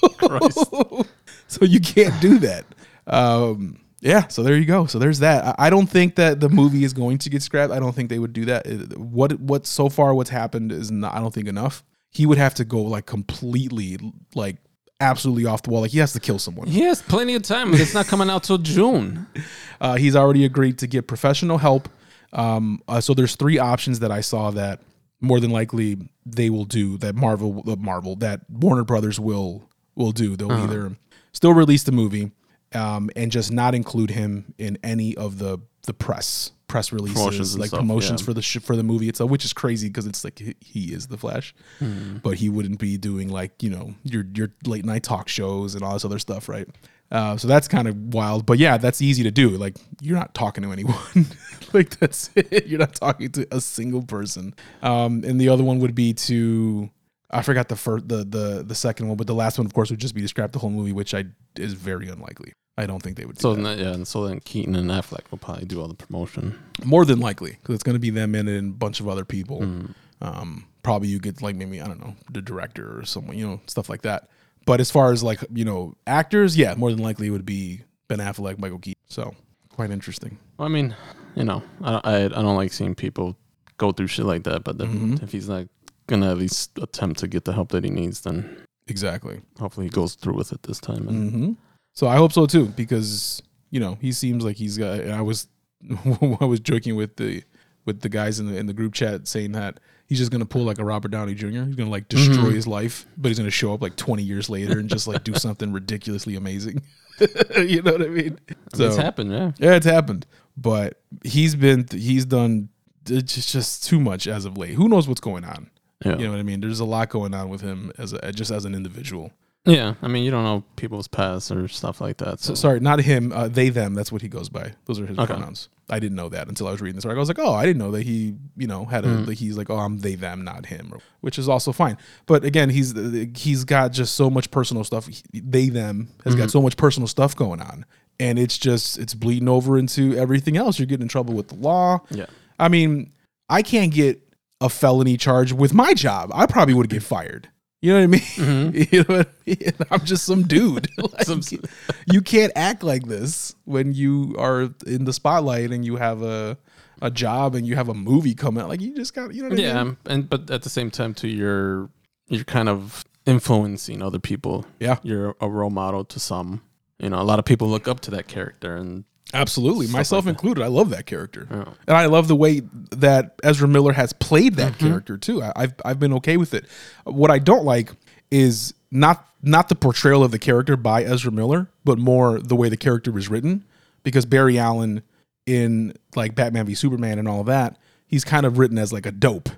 [0.00, 0.74] So, Christ.
[1.46, 2.64] so you can't do that.
[3.06, 4.28] Um, yeah.
[4.28, 4.86] So there you go.
[4.86, 5.56] So there's that.
[5.58, 7.72] I, don't think that the movie is going to get scrapped.
[7.72, 8.66] I don't think they would do that.
[8.96, 11.14] What what so far what's happened is not.
[11.14, 11.84] I don't think enough.
[12.10, 13.98] He would have to go like completely
[14.34, 14.56] like
[15.00, 15.82] absolutely off the wall.
[15.82, 16.66] Like he has to kill someone.
[16.68, 17.70] He has plenty of time.
[17.72, 19.26] But it's not coming out till June.
[19.82, 21.88] Uh, he's already agreed to get professional help.
[22.32, 24.80] Um, uh, so there's three options that I saw that
[25.20, 30.12] more than likely they will do that Marvel, uh, Marvel, that Warner Brothers will will
[30.12, 30.36] do.
[30.36, 30.96] They'll either
[31.32, 32.30] still release the movie
[32.74, 37.58] um, and just not include him in any of the the press press releases, Promotions
[37.58, 38.24] like stuff, promotions yeah.
[38.26, 40.92] for the sh- for the movie itself, which is crazy because it's like he, he
[40.94, 42.18] is the Flash, Hmm.
[42.18, 45.82] but he wouldn't be doing like you know your your late night talk shows and
[45.82, 46.68] all this other stuff, right?
[47.10, 48.46] Uh, so that's kind of wild.
[48.46, 49.50] But yeah, that's easy to do.
[49.50, 50.94] Like you're not talking to anyone.
[51.72, 52.66] like that's it.
[52.66, 54.54] You're not talking to a single person.
[54.82, 56.90] Um, and the other one would be to
[57.30, 59.90] I forgot the first the the the second one, but the last one, of course,
[59.90, 61.24] would just be to scrap the whole movie, which I
[61.56, 62.52] is very unlikely.
[62.78, 63.36] I don't think they would.
[63.36, 63.62] Do So that.
[63.62, 66.58] then, yeah, and so then Keaton and Affleck will probably do all the promotion.
[66.84, 69.60] more than likely because it's going to be them and a bunch of other people.
[69.60, 69.94] Mm.
[70.22, 73.60] Um, probably you get like maybe I don't know the director or someone, you know,
[73.66, 74.28] stuff like that.
[74.66, 77.82] But as far as like you know actors, yeah, more than likely it would be
[78.08, 79.00] Ben Affleck, Michael Keaton.
[79.08, 79.34] So
[79.70, 80.38] quite interesting.
[80.58, 80.94] Well, I mean,
[81.34, 83.36] you know, I, I I don't like seeing people
[83.78, 84.62] go through shit like that.
[84.64, 85.22] But then Mhm.
[85.22, 85.66] if he's not
[86.06, 88.56] gonna at least attempt to get the help that he needs, then
[88.88, 89.40] Exactly.
[89.58, 91.08] hopefully he goes through with it this time.
[91.08, 91.52] And hmm
[91.94, 95.00] So I hope so too because you know he seems like he's got.
[95.00, 95.48] And I was
[96.40, 97.42] I was joking with the
[97.86, 99.80] with the guys in the in the group chat saying that
[100.10, 101.46] he's just gonna pull like a Robert Downey Jr.
[101.64, 102.54] He's gonna like destroy Mhm.
[102.54, 105.32] his life, but he's gonna show up like 20 years later and just like do
[105.46, 106.82] something ridiculously amazing.
[107.56, 108.14] you know what I mean?
[108.14, 108.38] Mean,
[108.74, 109.52] it's happened, yeah.
[109.58, 110.26] Yeah, it's happened,
[110.58, 112.68] but he's been he's done
[113.08, 114.74] it's just just too much as of late.
[114.74, 115.70] Who knows what's going on?
[116.04, 116.16] Yeah.
[116.18, 116.60] You know what I mean?
[116.60, 119.32] There's a lot going on with him as a, just as an individual.
[119.66, 122.40] Yeah, I mean, you don't know people's past or stuff like that.
[122.40, 123.30] So, So, sorry, not him.
[123.30, 123.92] Uh, they, them.
[123.92, 124.72] That's what he goes by.
[124.86, 125.26] Those are his Okay.
[125.34, 125.68] pronouns.
[125.90, 127.20] I didn't know that until I was reading this article.
[127.20, 129.08] I was like, oh, I didn't know that he, you know, had a.
[129.08, 129.26] Mhm.
[129.26, 131.96] Like he's like, oh, I'm they, them, not him, which is also fine.
[132.26, 132.94] But again, he's
[133.36, 135.06] he's got just so much personal stuff.
[135.06, 136.52] He- They, them has got Mhm.
[136.52, 137.84] so much personal stuff going on,
[138.18, 140.78] and it's just it's bleeding over into everything else.
[140.78, 142.00] You're getting in trouble with the law.
[142.10, 142.26] yeah.
[142.58, 143.12] I mean,
[143.48, 144.22] I can't get
[144.60, 146.30] a felony charge with my job.
[146.34, 147.48] I probably would get fired.
[147.82, 148.20] You know what I mean?
[148.72, 148.92] Mhm.
[148.92, 149.72] you know what I mean?
[149.90, 150.88] I'm just some dude.
[150.98, 151.40] Like, Some-
[152.12, 156.58] you can't act like this when you are in the spotlight and you have a
[157.02, 158.68] a job and you have a movie coming out.
[158.68, 159.96] Like you just got, you know what I mean?
[160.06, 161.88] Yeah, and but at the same time, too, you're
[162.28, 164.66] you're kind of influencing other people.
[164.80, 164.98] Yeah.
[165.02, 166.60] You're a role model to some.
[166.98, 170.26] You know, a lot of people look up to that character, and Absolutely, Stuff myself
[170.26, 170.62] like included.
[170.64, 171.46] I love that character.
[171.50, 174.86] know, And I love the way that Ezra Miller has played that Mm-hmm.
[174.88, 175.42] character too.
[175.42, 176.66] I, I've I've been okay with it.
[177.04, 177.92] What I don't like
[178.30, 182.68] is not not the portrayal of the character by Ezra Miller, but more the way
[182.68, 183.64] the character was written.
[184.02, 185.02] Because Barry Allen
[185.46, 187.76] in like Batman v Superman and all of that,
[188.06, 189.48] he's kind of written as like a dope.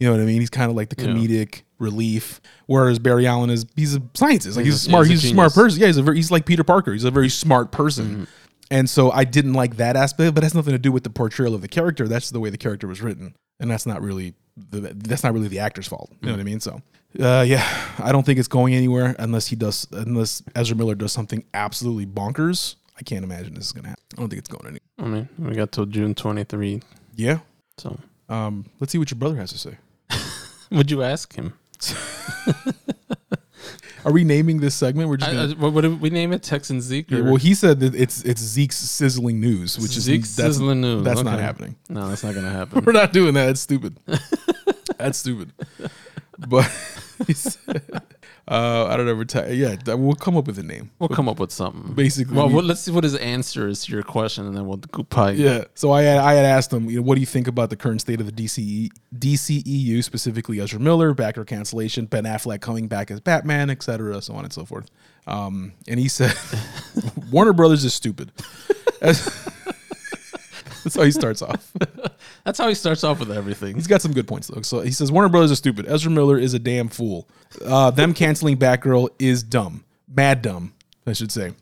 [0.00, 0.40] You know what I mean?
[0.40, 1.10] He's kind of like the Yeah.
[1.12, 4.56] comedic relief, whereas Barry Allen is he's a scientist.
[4.56, 5.06] Like he's, He's a- smart.
[5.06, 5.80] he's a He's a smart person.
[5.80, 6.92] Yeah, he's a very, he's like Peter Parker.
[6.92, 8.06] He's a very smart person.
[8.06, 8.24] Mm-hmm.
[8.72, 11.10] And so I didn't like that aspect, but it has nothing to do with the
[11.10, 12.08] portrayal of the character.
[12.08, 15.48] That's the way the character was written, and that's not really the, that's not really
[15.48, 16.10] the actor's fault.
[16.22, 16.58] You know what I mean?
[16.58, 16.80] So,
[17.20, 17.62] uh, yeah,
[17.98, 22.06] I don't think it's going anywhere unless he does unless Ezra Miller does something absolutely
[22.06, 22.76] bonkers.
[22.98, 24.04] I can't imagine this is gonna happen.
[24.16, 24.80] I don't think it's going anywhere.
[24.98, 26.80] I mean, we got till June 23.
[27.14, 27.40] Yeah.
[27.76, 27.98] So,
[28.30, 29.76] Um, let's see what your brother has to say.
[30.70, 31.52] would you ask him?
[34.04, 35.08] Are we naming this segment?
[35.08, 36.42] We're just I, gonna, I, what would we name it?
[36.42, 37.10] Texan Zeke?
[37.10, 40.80] Yeah, well, he said that it's it's Zeke's sizzling news, which Zeke is that's, Sizzling
[40.80, 41.04] News.
[41.04, 41.76] that's not happening.
[41.88, 42.84] No, that's not gonna happen.
[42.84, 43.48] We're not doing that.
[43.50, 43.98] It's stupid.
[44.98, 45.52] That's stupid.
[46.38, 46.70] But
[47.26, 47.82] he said,
[48.48, 49.14] uh, I don't know.
[49.14, 50.90] Reti- yeah, that- we'll come up with a name.
[50.98, 51.94] We'll come up with something.
[51.94, 54.66] Basically, Well, we- well, let's see what his answer is to your question, and then
[54.66, 55.36] we'll go probably.
[55.42, 55.64] Yeah.
[55.74, 57.76] So I had, I had asked him, you know, what do you think about the
[57.76, 63.10] current state of the DCE, DCEU, specifically Ezra Miller, backer cancellation, Ben Affleck coming back
[63.10, 64.90] as Batman, etc., so on and so forth.
[65.26, 66.34] Um, and he said,
[67.30, 68.32] Warner Brothers is stupid.
[70.84, 71.72] That's how he starts off.
[72.44, 73.74] That's how he starts off with everything.
[73.74, 74.62] He's got some good points though.
[74.62, 75.86] So he says Warner Brothers is stupid.
[75.88, 77.28] Ezra Miller is a damn fool.
[77.64, 80.74] Uh, them canceling Batgirl is dumb, mad dumb,
[81.06, 81.52] I should say.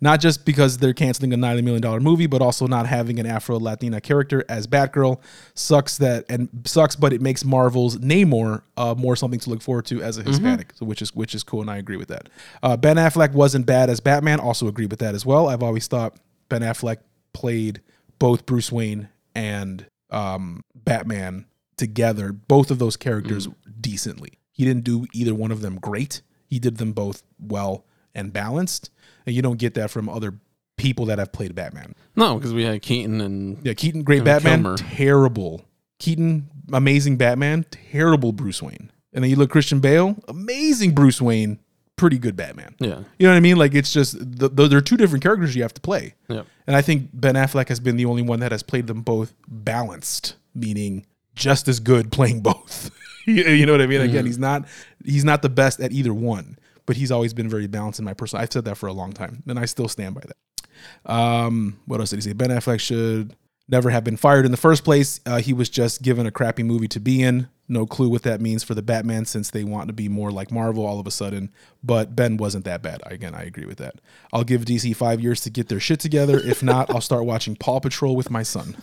[0.00, 3.26] Not just because they're canceling a ninety million dollar movie, but also not having an
[3.26, 5.20] Afro Latina character as Batgirl
[5.54, 5.98] sucks.
[5.98, 10.02] That and sucks, but it makes Marvel's Namor uh, more something to look forward to
[10.02, 12.28] as a Hispanic, so which is which is cool, and I agree with that.
[12.62, 14.38] Uh, ben Affleck wasn't bad as Batman.
[14.38, 15.48] Also agree with that as well.
[15.48, 16.16] I've always thought
[16.48, 16.98] Ben Affleck
[17.32, 17.80] played
[18.18, 21.46] both Bruce Wayne and um, Batman
[21.76, 23.48] together, both of those characters
[23.80, 24.38] decently.
[24.52, 26.22] He didn't do either one of them great.
[26.46, 28.90] He did them both well and balanced.
[29.26, 30.34] And you don't get that from other
[30.78, 31.94] people that have played Batman.
[32.14, 34.76] No, because we had Keaton and Yeah, Keaton, great Batman, Kilmer.
[34.76, 35.64] terrible.
[35.98, 38.90] Keaton, amazing Batman, terrible Bruce Wayne.
[39.12, 41.58] And then you look Christian Bale, amazing Bruce Wayne,
[41.96, 42.74] pretty good Batman.
[42.78, 43.56] yeah, You know what I mean?
[43.56, 46.14] Like it's just the, the, they're two different characters you have to play.
[46.28, 46.42] yeah.
[46.66, 49.32] And I think Ben Affleck has been the only one that has played them both
[49.48, 52.90] balanced, meaning just as good playing both.
[53.26, 54.00] you know what I mean?
[54.02, 54.66] Again, he's not
[55.04, 58.14] he's not the best at either one, but he's always been very balanced in my
[58.14, 58.42] personal.
[58.42, 61.10] I've said that for a long time, and I still stand by that.
[61.10, 62.32] Um, what else did he say?
[62.32, 63.34] Ben Affleck should
[63.68, 65.20] never have been fired in the first place.
[65.26, 67.48] Uh, he was just given a crappy movie to be in.
[67.68, 70.52] No clue what that means for the Batman since they want to be more like
[70.52, 71.50] Marvel all of a sudden.
[71.82, 73.00] But Ben wasn't that bad.
[73.06, 73.96] Again, I agree with that.
[74.32, 76.38] I'll give DC five years to get their shit together.
[76.38, 78.76] If not, I'll start watching Paw Patrol with my son.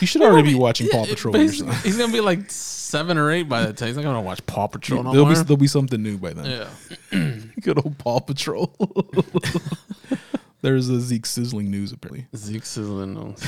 [0.00, 1.82] You should already be watching Paw Patrol with your son.
[1.82, 3.88] He's gonna be like seven or eight by the time.
[3.88, 5.34] He's not gonna watch Paw Patrol no There'll more.
[5.34, 6.68] be, there'll be something new by then.
[7.12, 7.34] yeah.
[7.60, 8.72] Good old Paw Patrol.
[10.62, 12.26] There's a Zeke sizzling news apparently.
[12.36, 13.42] Zeke Sizzling knows.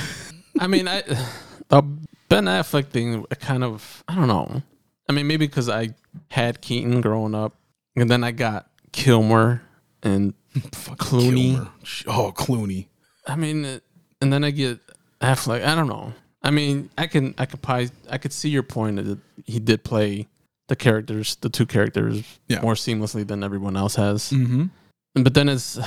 [0.59, 1.03] I mean, I
[1.73, 1.83] the
[2.29, 4.63] Ben Affleck thing, I kind of, I don't know.
[5.09, 5.91] I mean, maybe because I
[6.31, 7.55] had Keaton growing up,
[7.97, 9.63] and then I got Kilmer
[10.03, 11.55] and Clooney.
[11.55, 11.71] Kilmer.
[12.07, 12.87] Oh, Clooney.
[13.27, 13.79] I mean, uh,
[14.21, 14.79] and then I get
[15.21, 15.65] Affleck.
[15.65, 16.13] I don't know.
[16.43, 19.85] I mean, I can, I could probably, I could see your point that he did
[19.85, 20.29] play
[20.69, 22.61] the characters, the two characters, Yeah.
[22.63, 24.31] more seamlessly than everyone else has.
[24.31, 24.65] Mm-hmm.
[25.23, 25.79] But then it's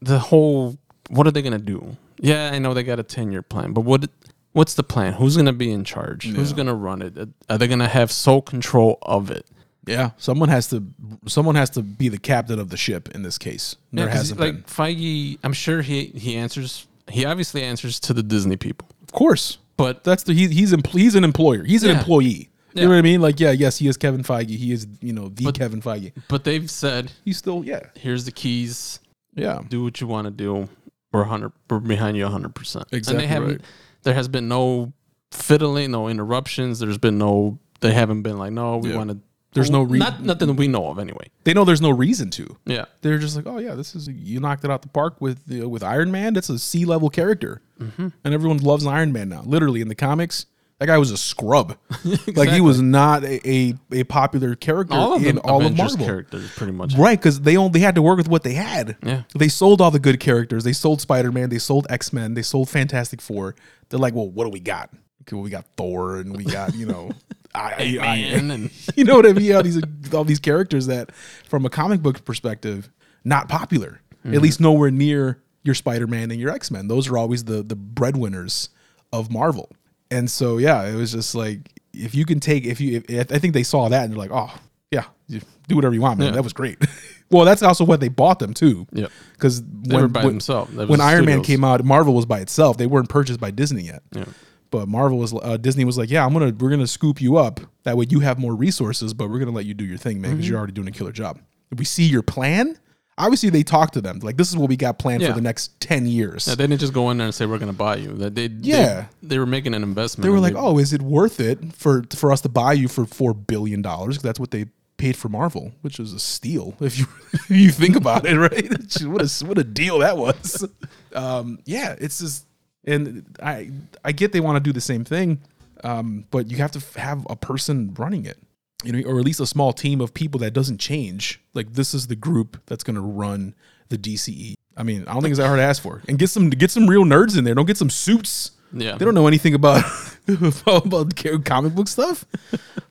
[0.00, 0.78] the whole
[1.08, 1.96] what are they gonna do?
[2.18, 4.08] Yeah, I know they got a ten year plan, but what
[4.52, 5.14] what's the plan?
[5.14, 6.24] Who's gonna be in charge?
[6.26, 7.16] Who's gonna run it?
[7.48, 9.46] Are they gonna have sole control of it?
[9.86, 10.84] Yeah, someone has to.
[11.26, 13.76] Someone has to be the captain of the ship in this case.
[13.92, 14.62] There 'cause hasn't like been.
[14.64, 16.86] Feige, I'm sure he he answers.
[17.08, 20.92] He obviously answers to the Disney people, Of course, but that's the he, he's empl-
[20.98, 21.64] he's an employer.
[21.64, 22.26] He's an employee.
[22.28, 22.84] You Yeah.
[22.84, 23.20] know what I mean?
[23.20, 24.50] Like, yeah, yes, he is Kevin Feige.
[24.56, 26.12] He is, you know, the Kevin Feige.
[26.28, 29.00] but they've said He's still, yeah, here's the keys.
[29.34, 29.60] yeah.
[29.68, 30.68] Do what you want to do.
[31.10, 31.50] We're hundred.
[31.68, 32.84] We're behind you hundred percent.
[32.92, 33.50] Exactly And they haven't.
[33.50, 33.60] right.
[34.02, 34.92] There has been no
[35.30, 36.78] fiddling, no interruptions.
[36.78, 37.58] There's been no.
[37.80, 38.96] They haven't been like, no, we Yeah.
[38.96, 39.18] want to.
[39.52, 41.28] There's no re- not nothing that we know of anyway.
[41.42, 42.56] They know there's no reason to.
[42.66, 42.84] Yeah.
[43.00, 45.66] They're just like, oh yeah, this is you knocked it out the park with the,
[45.68, 46.34] with Iron Man.
[46.34, 48.08] That's a C level character, Mm-hmm.
[48.22, 49.42] and everyone loves Iron Man now.
[49.44, 50.46] Literally in the comics,
[50.80, 51.76] that guy was a scrub.
[52.34, 56.04] Like he was not a, a, a popular character All of in all of Marvel.
[56.04, 56.94] characters, pretty much.
[56.94, 58.96] Right, because they only had to work with what they had.
[59.02, 59.22] Yeah.
[59.34, 60.64] They sold all the good characters.
[60.64, 61.50] They sold Spider Man.
[61.50, 62.34] They sold X Men.
[62.34, 63.54] They sold Fantastic Four.
[63.88, 64.90] They're like, well, what do we got?
[65.22, 67.10] Okay, well, we got Thor, and we got you know,
[67.54, 69.50] I, I, Man, and you know what I mean?
[69.50, 69.82] Know, these
[70.14, 71.14] all these characters that,
[71.48, 72.90] from a comic book perspective,
[73.24, 74.00] not popular.
[74.24, 74.40] At mm-hmm.
[74.40, 76.88] least nowhere near your Spider Man and your X Men.
[76.88, 78.70] Those are always the the breadwinners
[79.12, 79.70] of Marvel.
[80.10, 83.38] And so yeah, it was just like if you can take if you if, I
[83.38, 84.52] think they saw that and they're like, oh
[84.90, 86.28] yeah, you do whatever you want, man.
[86.28, 86.34] Yeah.
[86.34, 86.78] That was great.
[87.30, 88.86] well, that's also what they bought them too.
[88.92, 89.10] Yep.
[89.34, 90.74] Because when were by when, themselves.
[90.74, 92.76] When Iron Man came out, Marvel was by itself.
[92.76, 94.02] They weren't purchased by Disney yet.
[94.12, 94.24] Yeah.
[94.72, 97.60] But Marvel was uh, Disney was like, yeah, I'm gonna we're gonna scoop you up.
[97.84, 100.32] That way you have more resources, but we're gonna let you do your thing, man,
[100.32, 100.50] because Mm-hmm.
[100.50, 101.40] you're already doing a killer job.
[101.70, 102.78] If we see your plan,
[103.20, 105.28] obviously they talked to them like, this is what we got planned Yeah.
[105.28, 106.46] for the next ten years.
[106.48, 108.12] Yeah, they didn't just go in there and say we're going to buy you.
[108.14, 109.06] That they, they- Yeah.
[109.22, 110.24] they, were making an investment.
[110.24, 113.06] they were like, oh, is it worth it for for us to buy you for
[113.06, 114.16] four billion dollars?
[114.16, 114.66] Because that's what they
[114.96, 118.68] paid for Marvel, which was a steal if you if you think about it, right?
[119.06, 120.66] what a what a deal that was.
[121.12, 122.46] Um, yeah, it's just,
[122.84, 123.72] and I
[124.04, 125.40] I get they want to do the same thing,
[125.82, 128.38] um, but you have to f- have a person running it,
[128.84, 131.40] you know, or at least a small team of people that doesn't change.
[131.54, 133.54] Like this is the group that's going to run
[133.88, 134.54] the DCE.
[134.76, 136.70] I mean, I don't think it's that hard to ask for, and get some get
[136.70, 137.54] some real nerds in there.
[137.54, 138.52] Don't get some suits.
[138.72, 138.96] Yeah.
[138.96, 139.84] They don't know anything about
[140.66, 142.24] about comic book stuff.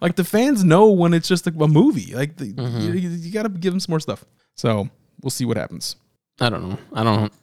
[0.02, 2.14] Like the fans know when it's just a, a movie.
[2.14, 2.80] Like the, mm-hmm.
[2.82, 4.26] you, you got to give them some more stuff.
[4.56, 4.90] So
[5.22, 5.96] we'll see what happens.
[6.40, 6.78] I don't know.
[6.94, 7.34] I don't.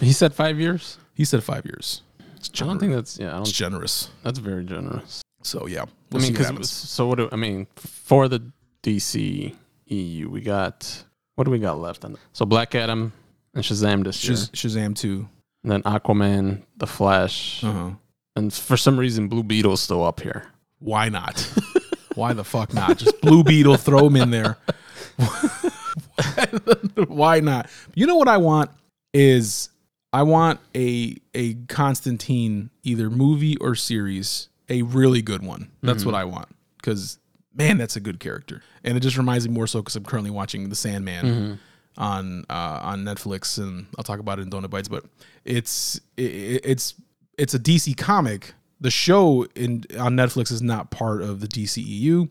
[0.00, 0.98] He said five years.
[1.14, 2.02] He said five years.
[2.36, 3.28] It's I don't think that's yeah.
[3.28, 4.10] I don't, generous.
[4.22, 5.22] that's very generous.
[5.42, 5.84] So yeah,
[6.14, 8.40] I we'll mean, because so what do I mean for the
[8.82, 9.54] DC
[9.86, 10.28] EU?
[10.30, 11.04] We got
[11.34, 12.04] what do we got left?
[12.04, 13.12] On so Black Adam
[13.54, 15.28] and Shazam this year, Shazam two.
[15.62, 17.90] and then Aquaman, The Flash, Uh huh.
[18.36, 20.46] and for some reason Blue Beetle's still up here.
[20.78, 21.40] Why not?
[22.14, 22.98] Why the fuck not?
[22.98, 24.56] Just Blue Beetle, throw him in there.
[27.08, 27.68] Why not?
[27.94, 28.70] You know what I want
[29.12, 29.70] is
[30.12, 35.70] I want a a Constantine either movie or series, a really good one.
[35.82, 37.18] That's what I want because
[37.54, 40.30] man, that's a good character, and it just reminds me more so because I'm currently
[40.30, 41.58] watching The Sandman
[41.96, 44.88] on uh, on Netflix, and I'll talk about it in Donut Bites.
[44.88, 45.04] But
[45.44, 46.94] it's it, it's
[47.38, 48.54] it's a DC comic.
[48.80, 52.28] The show in on Netflix is not part of the DCEU.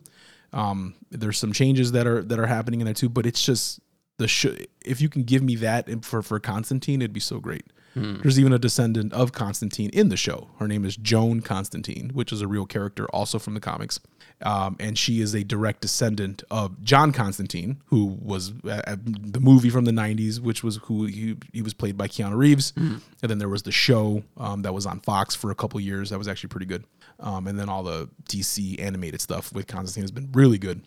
[0.52, 3.80] Um, there's some changes that are that are happening in there too, but it's just
[4.18, 4.54] the show.
[4.84, 7.66] If you can give me that for for Constantine, it'd be so great.
[7.94, 10.50] There's even a descendant of Constantine in the show.
[10.58, 14.00] Her name is Joan Constantine, which is a real character also from the comics.
[14.42, 19.40] Um, and she is a direct descendant of John Constantine, who was uh, uh, the
[19.40, 22.72] movie from the 90s, which was who he, he was played by Keanu Reeves.
[22.76, 26.10] And then there was the show um, that was on Fox for a couple years.
[26.10, 26.84] That was actually pretty good.
[27.20, 30.82] Um, and then all the DC animated stuff with Constantine has been really good.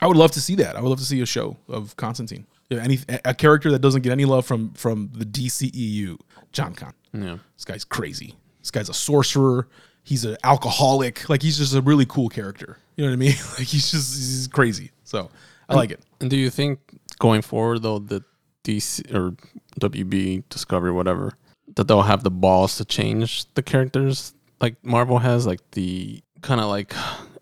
[0.00, 0.76] I would love to see that.
[0.76, 2.46] I would love to see a show of Constantine.
[2.80, 6.18] Any a character that doesn't get any love from from the DCEU,
[6.52, 6.92] John Con.
[7.12, 7.38] Yeah.
[7.56, 8.34] This guy's crazy.
[8.60, 9.68] This guy's a sorcerer.
[10.04, 11.28] he's an alcoholic.
[11.28, 12.78] Like he's just a really cool character.
[12.96, 13.34] You know what I mean?
[13.58, 14.90] Like he's just he's crazy.
[15.04, 15.30] So
[15.68, 16.00] I like it.
[16.20, 16.78] And do you think
[17.18, 18.22] going forward though that
[18.64, 19.34] DC or
[19.80, 21.32] WB Discovery whatever
[21.74, 26.60] that they'll have the balls to change the characters like Marvel has like the kind
[26.60, 26.94] of like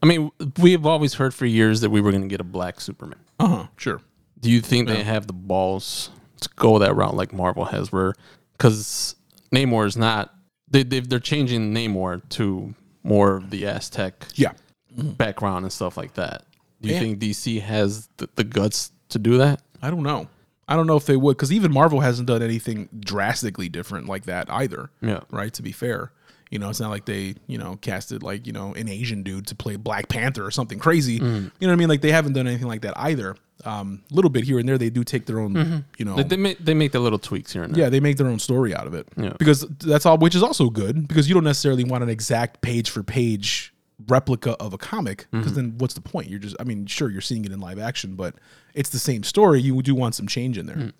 [0.03, 2.81] I mean we've always heard for years that we were going to get a black
[2.81, 3.19] Superman.
[3.39, 3.67] Uh huh.
[3.77, 4.01] Sure.
[4.41, 6.11] Do you think they have the balls
[6.41, 8.15] to go that route like Marvel has where
[8.59, 9.15] cuz
[9.55, 10.35] Namor is not
[10.71, 14.53] they they they're changing Namor to more of the Aztec Yeah.
[14.97, 15.11] Mm-hmm.
[15.13, 16.45] background and stuff like that.
[16.81, 17.01] Do you Yeah.
[17.01, 19.61] think DC has the, the guts to do that?
[19.83, 20.29] I don't know.
[20.69, 24.25] I don't know if they would because even Marvel hasn't done anything drastically different like
[24.25, 24.91] that either.
[25.03, 25.21] Yeah.
[25.31, 25.53] Right.
[25.55, 26.13] To be fair,
[26.51, 29.47] you know, it's not like they you know casted like you know an Asian dude
[29.49, 31.19] to play Black Panther or something crazy.
[31.21, 31.51] Mm.
[31.61, 31.89] You know what I mean?
[31.89, 33.37] Like they haven't done anything like that either.
[33.65, 35.85] Um, a little bit here and there, they do take their own.
[35.99, 36.23] You know.
[36.23, 37.85] They, make they make the little tweaks here and there.
[37.85, 39.07] yeah, they make their own story out of it.
[39.17, 39.35] Yeah.
[39.39, 42.91] Because that's all, which is also good because you don't necessarily want an exact page
[42.91, 43.75] for page
[44.09, 46.29] replica of a comic because then what's the point?
[46.31, 48.35] You're just, I mean, sure, you're seeing it in live action, but
[48.73, 49.61] it's the same story.
[49.61, 50.93] You do want some change in there.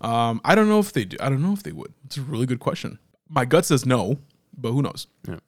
[0.00, 1.16] Um, I don't know if they do.
[1.20, 1.92] I don't know if they would.
[2.06, 2.98] It's a really good question.
[3.28, 4.18] My gut says no,
[4.56, 5.06] but who knows?
[5.28, 5.38] Yeah.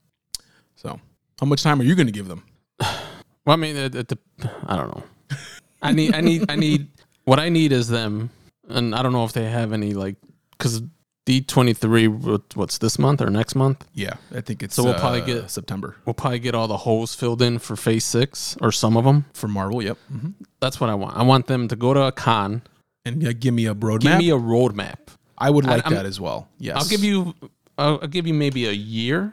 [0.76, 1.00] So,
[1.40, 2.44] how much time are you going to give them?
[3.46, 4.12] Well, I mean, it, it,
[4.66, 5.02] I don't know.
[5.82, 6.88] I need I need I need
[7.24, 8.30] what I need is them,
[8.68, 10.16] and I don't know if they have any like
[10.52, 10.82] because
[11.26, 13.86] D twenty three what's this month or next month?
[13.94, 16.78] Yeah, I think it's So we'll uh, probably get- September We'll probably get all the
[16.78, 19.26] holes filled in for Phase Six or some of them.
[19.34, 19.82] for Marvel.
[19.82, 19.98] Yep.
[20.10, 20.28] hmm
[20.60, 21.16] That's what I want.
[21.16, 22.62] I want them to go to a con,
[23.04, 24.00] And yeah, give me a roadmap.
[24.02, 24.98] give me a roadmap.
[25.38, 26.48] I would like I'm- that as well.
[26.58, 26.76] Yes.
[26.76, 27.34] I'll give you
[27.78, 29.32] I'll, I'll give you maybe a year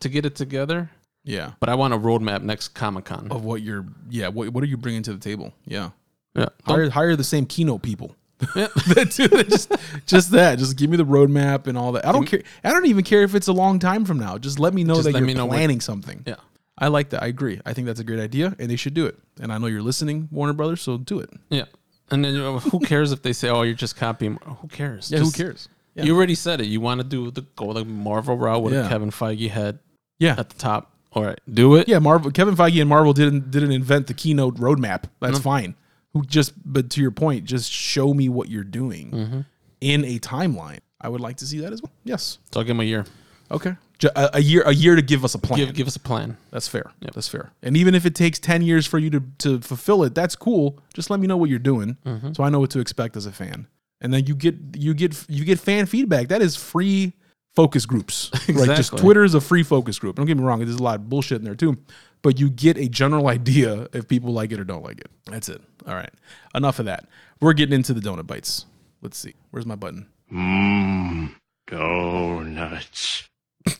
[0.00, 0.90] to get it together,
[1.24, 1.52] Yeah.
[1.60, 3.28] but I want a roadmap next Comic Con.
[3.30, 5.90] of what you're yeah what, what are you bringing to the table yeah
[6.36, 8.14] Yeah, hire hire the same keynote people
[8.54, 8.66] Yeah.
[8.94, 9.48] That do that.
[9.48, 9.72] just
[10.06, 12.86] just that just give me the roadmap and all that i don't care i don't
[12.86, 15.12] even care if it's a long time from now just let me know Just that
[15.12, 16.34] you're me know planning something yeah.
[16.76, 19.06] i like that i agree i think that's a great idea and they should do
[19.06, 21.64] it and i know you're listening warner brothers so do it Yeah.
[22.10, 24.36] And then you know, who cares if they say, "Oh, you're just copying"?
[24.60, 25.10] Who cares?
[25.10, 26.04] yeah Just- who cares yeah.
[26.04, 26.66] You already said it.
[26.66, 28.88] You want to do the go the Marvel route with Yeah.
[28.90, 29.78] Kevin Feige head
[30.18, 30.92] yeah at the top.
[31.14, 31.88] All right, do it.
[31.88, 35.42] yeah marvel kevin feige and marvel didn't didn't invent the keynote roadmap that's Mm-hmm.
[35.42, 35.74] fine
[36.12, 39.40] who just but to your point just show me what you're doing Mm-hmm.
[39.80, 42.74] in a timeline i would like to see that as well yes So I'll give
[42.76, 43.04] him a year.
[43.50, 43.76] Okay.
[44.16, 45.58] A, a year, a year to give us a plan.
[45.60, 46.36] Give give us a plan.
[46.50, 46.90] that's fair.
[47.14, 47.52] That's fair.
[47.62, 50.78] And even if it takes ten years for you to to fulfill it, that's cool.
[50.92, 52.32] Just let me know what you're doing, Mm-hmm.
[52.34, 53.66] so I know what to expect as a fan.
[54.00, 56.28] And then you get you get you get fan feedback.
[56.28, 57.12] That is free
[57.54, 58.30] focus groups.
[58.48, 58.76] Right?
[58.76, 60.16] Just Twitter is a free focus group.
[60.16, 60.58] Don't get me wrong.
[60.60, 61.78] There's a lot of bullshit in there too,
[62.22, 65.10] but you get a general idea if people like it or don't like it.
[65.26, 65.60] That's it.
[65.86, 66.10] All right.
[66.54, 67.06] Enough of that.
[67.40, 68.66] We're getting into the donut bites.
[69.02, 69.34] Let's see.
[69.50, 70.06] Where's my button?
[70.32, 71.34] Mmm.
[71.66, 73.28] Donuts.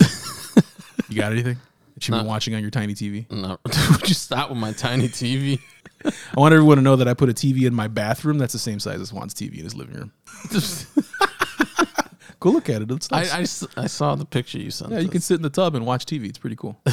[1.10, 1.58] You got anything
[1.94, 3.30] that you've been watching on your tiny TV?
[3.30, 5.60] No, would you stop with my tiny TV?
[6.04, 6.10] I
[6.40, 8.80] want everyone to know that I put a TV in my bathroom that's the same
[8.80, 10.12] size as Juan's TV in his living room.
[12.44, 12.90] Go look at it.
[12.90, 13.32] It's I, nice.
[13.32, 14.92] I s- I saw the picture you sent.
[14.92, 15.12] yeah, you us.
[15.12, 16.28] can sit in the tub and watch TV.
[16.28, 16.78] It's pretty cool.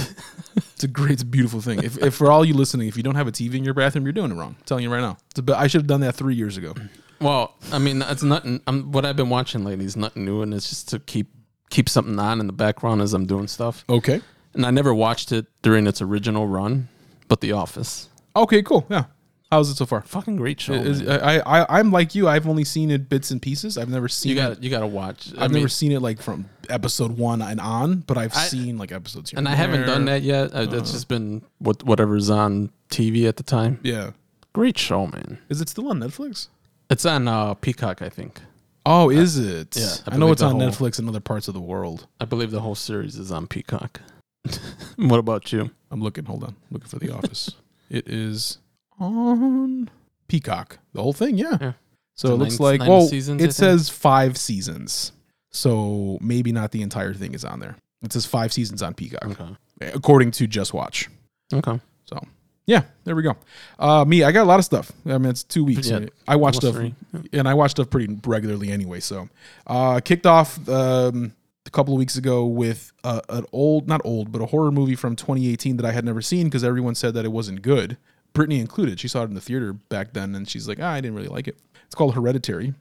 [0.56, 1.84] it's a great, it's a beautiful thing.
[1.84, 4.06] If, if for all you listening, if you don't have a TV in your bathroom,
[4.06, 4.56] you're doing it wrong.
[4.58, 5.18] I'm telling you right now.
[5.32, 6.74] It's a bit, I should have done that three years ago.
[7.20, 8.62] Well, I mean, it's nothing.
[8.66, 11.28] I'm, what I've been watching lately is nothing new, and it's just to keep
[11.70, 13.84] keep something on in the background as I'm doing stuff.
[13.89, 14.22] Okay.
[14.54, 16.88] And I never watched it during its original run,
[17.28, 18.64] but The Office, Okay.
[18.64, 18.86] Cool.
[18.89, 19.04] Yeah.
[19.52, 20.02] How's it so far?
[20.02, 20.74] fucking great show.
[20.74, 21.06] Is-.
[21.08, 22.28] I, I I'm like you.
[22.30, 23.78] I've only seen it bits and pieces.
[23.78, 24.47] I've never seen you it.
[24.47, 25.34] got you got to watch.
[25.38, 28.45] I I've mean, never seen it like from episode one and on, but I've I-
[28.45, 30.56] seen like episodes here and I haven't done that yet.
[30.56, 33.80] Uh, It's just been what whatever's on TV at the time.
[33.84, 34.12] Yeah.
[34.54, 35.38] Great show, man.
[35.49, 36.47] Is it still on Netflix?
[36.89, 38.39] It's on uh, Peacock, I think.
[38.86, 39.78] Oh, is it?
[39.78, 41.62] yeah, I I, know believe it's the on whole- Netflix in other parts of the
[41.62, 42.08] world.
[42.20, 44.02] I believe the whole series is on Peacock.
[44.95, 45.72] what about you?
[45.91, 46.26] I'm looking.
[46.26, 46.56] Hold on.
[46.72, 47.52] Looking for The Office.
[47.89, 48.58] it is
[49.02, 49.89] on
[50.28, 50.80] Peacock.
[50.93, 51.38] The whole thing.
[51.38, 51.58] Yeah.
[51.60, 51.74] Yeah.
[52.16, 55.12] So it looks nine- like nine well, seasons, it says five seasons.
[55.52, 57.76] So maybe not the entire thing is on there.
[58.04, 59.91] It says five seasons on Peacock, Okay.
[59.93, 61.10] according to Just Watch.
[61.54, 61.80] Okay.
[62.06, 62.20] So
[62.66, 63.36] yeah, there we go.
[63.80, 64.91] Uh, me, I got a lot of stuff.
[65.06, 65.89] I mean, it's two weeks.
[65.89, 67.30] Yeah, I watch almost stuff, three.
[67.34, 68.99] and I watch stuff pretty regularly anyway.
[69.02, 69.30] So,
[69.68, 71.34] uh, kicked off um,
[71.66, 74.95] a couple of weeks ago with uh, an old, not old, but a horror movie
[74.95, 77.97] from 2018 that I had never seen because everyone said that it wasn't good.
[78.34, 78.99] Brittany included.
[78.99, 81.27] She saw it in the theater back then, and she's like, ah, I didn't really
[81.27, 81.57] like it.
[81.86, 82.73] It's called Hereditary.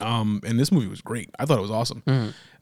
[0.00, 1.30] Um, and this movie was great.
[1.38, 2.02] I thought it was awesome.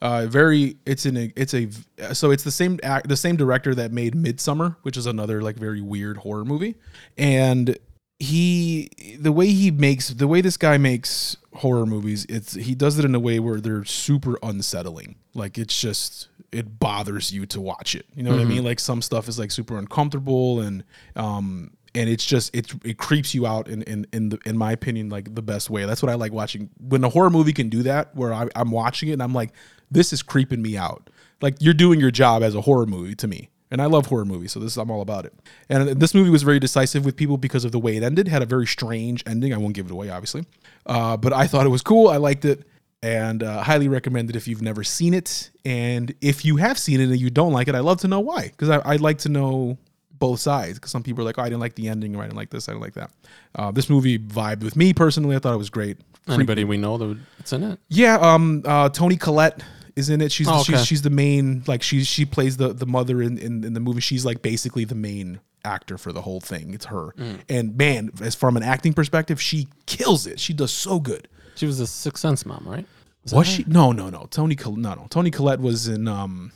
[0.01, 1.69] Uh, very, it's in a, it's a,
[2.13, 5.55] so it's the same act, the same director that made Midsommar, which is another like
[5.55, 6.75] very weird horror movie,
[7.17, 7.77] and
[8.21, 8.87] he
[9.19, 13.03] the way he makes the way this guy makes horror movies it's he does it
[13.03, 17.95] in a way where they're super unsettling like it's just it bothers you to watch
[17.95, 20.83] it you know what i mean like some stuff is like super uncomfortable and
[21.15, 24.71] um and it's just it it creeps you out in in in the in my
[24.71, 27.69] opinion like the best way that's what i like watching when a horror movie can
[27.69, 29.51] do that where I, i'm watching it and i'm like
[29.89, 31.09] this is creeping me out
[31.41, 34.25] like you're doing your job as a horror movie to me and I love horror
[34.25, 35.33] movies, so this I'm all about it.
[35.69, 38.27] And this movie was very decisive with people because of the way it ended.
[38.27, 39.53] Had a very strange ending.
[39.53, 40.45] I won't give it away, obviously,
[40.85, 42.09] uh, but I thought it was cool.
[42.09, 42.67] I liked it,
[43.01, 45.51] and uh, highly recommend it if you've never seen it.
[45.63, 48.19] And if you have seen it and you don't like it, I'd love to know
[48.19, 49.77] why, because I'd like to know
[50.21, 50.75] both sides.
[50.79, 52.49] Because some people are like, oh, I didn't like the ending, or I didn't like
[52.51, 53.11] this, I didn't like that.
[53.53, 55.35] Uh, this movie vibed with me personally.
[55.35, 55.97] I thought it was great.
[56.29, 56.97] Anybody we know
[57.37, 57.79] that's in it?
[57.89, 59.61] Yeah, um, uh, Toni Collette
[59.97, 60.31] is in it.
[60.31, 60.73] She's Oh, okay.
[60.73, 63.79] she's she's the main like she's she plays the the mother in, in in the
[63.81, 63.99] movie.
[64.01, 66.73] She's like basically the main actor for the whole thing.
[66.73, 67.13] It's her.
[67.17, 67.39] Mm.
[67.49, 70.39] And man, as from an acting perspective, she kills it.
[70.39, 71.27] She does so good.
[71.55, 72.85] She was a Sixth Sense mom, right?
[73.23, 73.63] Was Was she?
[73.67, 74.27] No, no, no.
[74.29, 75.07] Toni Col- no, no.
[75.09, 76.51] Toni Collette was in um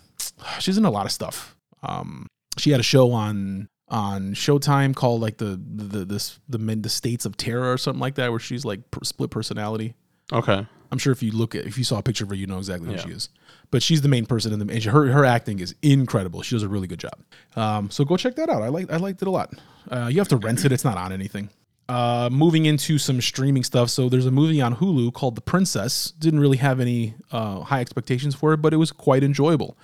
[0.59, 1.55] she's in a lot of stuff.
[1.83, 2.27] Um
[2.57, 6.89] she had a show on on Showtime called like the the this the men the
[6.89, 9.93] states of terror or something like that where she's like per- split personality.
[10.33, 10.65] Okay.
[10.91, 12.57] I'm sure if you look at if you saw a picture of her, you know
[12.57, 13.01] exactly who Yeah.
[13.01, 13.29] she is.
[13.71, 16.41] But she's the main person in the and she, her her acting is incredible.
[16.41, 17.13] She does a really good job.
[17.55, 18.61] Um, so go check that out.
[18.63, 19.53] I like I liked it a lot.
[19.89, 20.71] Uh, you have to rent it.
[20.71, 21.49] It's not on anything.
[21.87, 23.91] Uh, moving into some streaming stuff.
[23.91, 26.11] So there's a movie on Hulu called The Princess.
[26.17, 29.77] Didn't really have any uh, high expectations for it, but it was quite enjoyable.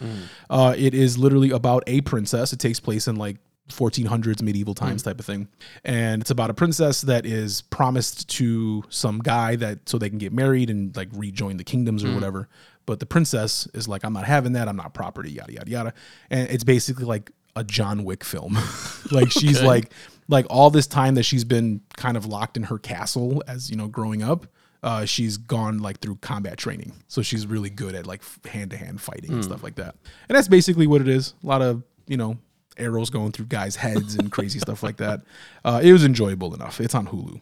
[0.49, 2.53] Uh, it is literally about a princess.
[2.53, 3.37] It takes place in like
[3.69, 5.47] 1400s medieval times type of thing
[5.85, 10.17] and it's about a princess that is promised to some guy that so they can
[10.17, 12.49] get married and like rejoin the kingdoms or whatever
[12.85, 15.93] but the princess is like i'm not having that i'm not property yada yada yada
[16.29, 18.57] and it's basically like a john wick film
[19.11, 19.67] like she's Okay.
[19.67, 19.93] like
[20.32, 23.75] like all this time that she's been kind of locked in her castle as you
[23.75, 24.47] know growing up
[24.84, 29.32] uh, she's gone like through combat training so she's really good at like hand-to-hand fighting
[29.32, 29.95] and stuff like that
[30.27, 32.36] and that's basically what it is a lot of you know
[32.77, 35.21] arrows going through guys' heads and crazy stuff like that.
[35.63, 36.82] Uh, it was enjoyable enough.
[36.82, 37.39] It's on Hulu.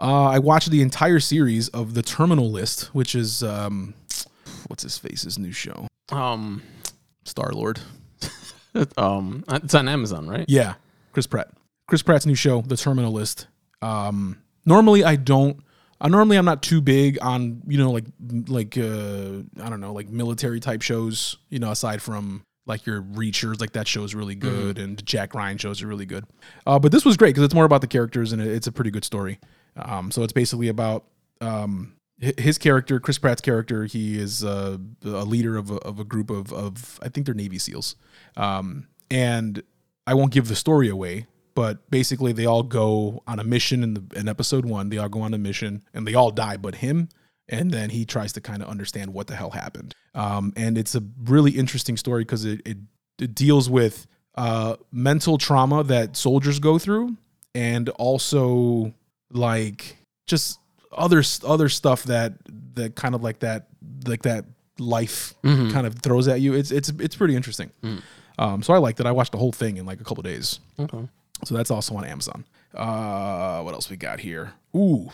[0.00, 3.92] Uh, I watched the entire series of The Terminal List, which is um,
[4.68, 6.62] what's his face's new show, Um,
[7.24, 7.80] Star Lord.
[8.96, 10.46] um, it's on Amazon, right?
[10.48, 10.74] Yeah,
[11.12, 11.48] Chris Pratt.
[11.86, 13.46] Chris Pratt's new show, The Terminal List.
[13.82, 15.60] Um, normally, I don't.
[16.00, 18.04] I normally I'm not too big on you know like
[18.48, 21.36] like uh, I don't know like military type shows.
[21.48, 25.02] You know, aside from like your Reachers, like that show is really good, and the
[25.02, 26.24] Jack Ryan shows are really good.
[26.66, 28.72] Uh, but this was great because it's more about the characters and it, it's a
[28.72, 29.38] pretty good story.
[29.76, 31.04] Um, so it's basically about
[31.40, 33.84] um, his character, Chris Pratt's character.
[33.84, 37.34] He is uh, a leader of a, of a group of, of I think they're
[37.34, 37.96] Navy SEALs,
[38.36, 39.62] um, and
[40.06, 41.26] I won't give the story away.
[41.54, 44.88] But basically, they all go on a mission in the in episode one.
[44.88, 47.08] They all go on a mission and they all die, but him.
[47.48, 49.94] And then he tries to kind of understand what the hell happened.
[50.14, 52.78] Um, and it's a really interesting story because it, it
[53.20, 57.16] it deals with uh, mental trauma that soldiers go through,
[57.54, 58.92] and also
[59.30, 59.96] like
[60.26, 60.58] just
[60.90, 62.32] other other stuff that
[62.74, 63.66] that kind of like that
[64.06, 64.46] like that
[64.78, 65.70] life Mhm.
[65.72, 66.54] kind of throws at you.
[66.54, 67.70] It's it's it's pretty interesting.
[68.38, 69.06] Um, so I liked it.
[69.06, 70.58] I watched the whole thing in like a couple days.
[70.78, 71.06] Okay.
[71.44, 72.44] So that's also on Amazon.
[72.74, 74.52] Uh, what else we got here?
[74.74, 75.10] Ooh,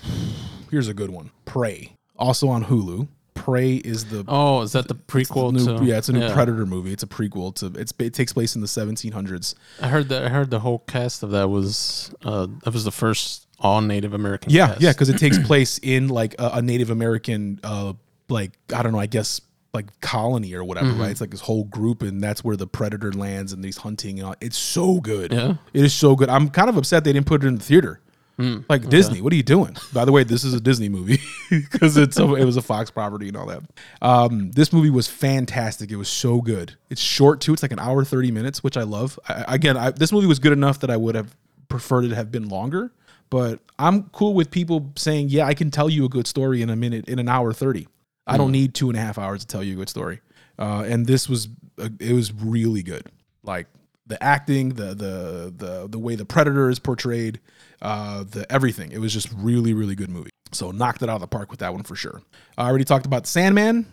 [0.70, 1.30] here's a good one.
[1.44, 3.08] Prey, also on Hulu.
[3.34, 5.84] Prey is the Oh, is that the prequel new, to?
[5.84, 6.92] yeah, it's a new Predator movie.
[6.92, 9.54] It's a prequel to it's it takes place in the 1700s.
[9.80, 10.24] I heard that.
[10.24, 14.12] I heard the whole cast of that was uh that was the first all Native
[14.14, 14.52] American.
[14.52, 14.80] Yeah, cast.
[14.82, 17.94] yeah, because it takes place in like a, a Native American, uh,
[18.28, 19.40] like I don't know, I guess
[19.72, 21.00] like colony or whatever, Mm-hmm.
[21.00, 21.10] right?
[21.10, 24.28] It's like this whole group, and that's where the predator lands and these hunting and
[24.28, 24.34] all.
[24.40, 25.32] It's so good.
[25.32, 25.54] Yeah?
[25.72, 26.28] it is so good.
[26.28, 28.00] I'm kind of upset they didn't put it in the theater.
[28.38, 29.76] Mm, Like Disney, what are you doing?
[29.92, 32.90] By the way, this is a Disney movie because it's a, it was a Fox
[32.90, 33.62] property and all that.
[34.00, 35.90] Um, this movie was fantastic.
[35.90, 36.74] It was so good.
[36.88, 37.52] It's short too.
[37.52, 39.18] It's like an hour thirty minutes, which I love.
[39.28, 41.36] I, again, I, this movie was good enough that I would have
[41.68, 42.92] preferred it to have been longer.
[43.28, 46.70] But I'm cool with people saying, "Yeah, I can tell you a good story in
[46.70, 47.88] a minute, in an hour thirty.
[48.34, 50.20] I don't need two and a half hours to tell you a good story."
[50.58, 53.06] Uh, and this was uh, it was really good.
[53.42, 53.66] Like
[54.06, 57.40] the acting, the the the the way the predator is portrayed,
[57.80, 58.92] uh, the everything.
[58.92, 60.30] It was just really really good movie.
[60.52, 62.22] So knocked it out of the park with that one for sure.
[62.58, 63.86] I already talked about Sandman.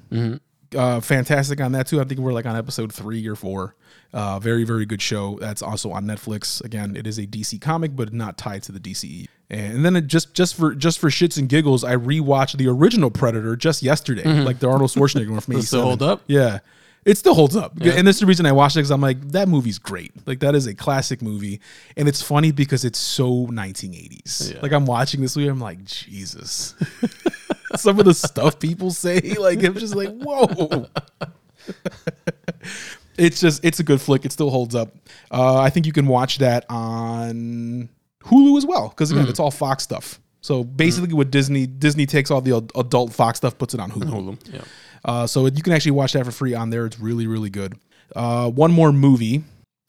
[0.76, 2.02] Uh, fantastic on that too.
[2.02, 3.76] I think we're like on episode three or four.
[4.12, 5.38] Uh, very very good show.
[5.40, 6.64] That's also on Netflix.
[6.64, 9.28] Again, it is a DC comic, but not tied to the DCE.
[9.50, 13.10] And then it just just for just for shits and giggles, I rewatched the original
[13.10, 15.86] Predator just yesterday, like the Arnold Schwarzenegger one from Does it '87.
[15.86, 16.22] hold up?
[16.28, 16.60] Yeah,
[17.06, 19.48] It still holds up, and that's the reason I watched it because I'm like, that
[19.48, 20.12] movie's great.
[20.28, 21.62] Like that is a classic movie,
[21.95, 24.54] and it's funny because it's so 1980s.
[24.54, 24.60] Yeah.
[24.62, 26.76] Like I'm watching this movie, I'm like, Jesus.
[27.78, 30.88] Some of the stuff people say, like I'm just like, whoa.
[33.18, 34.26] it's just it's a good flick.
[34.26, 34.93] It still holds up.
[35.32, 37.89] Uh, I think you can watch that on
[38.28, 40.19] Hulu as well because again, it's all Fox stuff.
[40.41, 44.03] So basically, what Disney Disney takes all the adult Fox stuff, puts it on Hulu.
[44.38, 44.53] Hulu.
[44.53, 44.61] Yeah.
[45.03, 46.86] Uh, so you can actually watch that for free on there.
[46.86, 47.78] It's really, really good.
[48.15, 49.43] Uh, one more movie,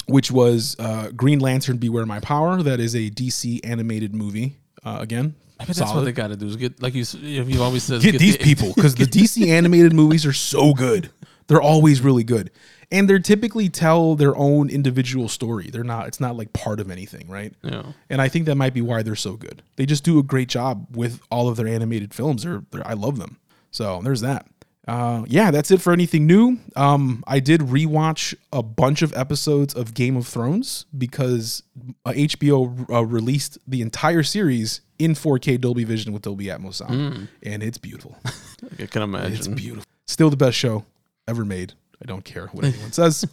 [0.07, 2.63] which was uh, Green Lantern: Beware My Power.
[2.63, 4.57] That is a DC animated movie.
[4.85, 7.05] Uh, again, Maybe that's what they got to do is get like you.
[7.21, 11.11] You've always said Get these the- people because the DC animated movies are so good.
[11.49, 12.51] They're always really good,
[12.91, 15.69] and they're typically tell their own individual story.
[15.71, 16.09] They're not.
[16.09, 17.53] It's not like part of anything, right?
[17.63, 17.93] Yeah.
[18.09, 19.63] And I think that might be why they're so good.
[19.77, 22.45] They just do a great job with all of their animated films.
[22.45, 23.39] They're, they're I love them.
[23.71, 24.47] So there's that.
[24.87, 26.59] Uh, yeah, that's it for anything new.
[26.75, 31.63] Um, I did rewatch a bunch of episodes of Game of Thrones because
[32.07, 37.29] uh, HBO uh, released the entire series in 4K Dolby Vision with Dolby Atmos sound,
[37.43, 38.17] and it's beautiful.
[38.81, 39.35] I can imagine.
[39.35, 39.85] It's beautiful.
[40.07, 40.87] Still the best show
[41.29, 41.75] ever made.
[42.03, 43.25] I don't care what anyone says.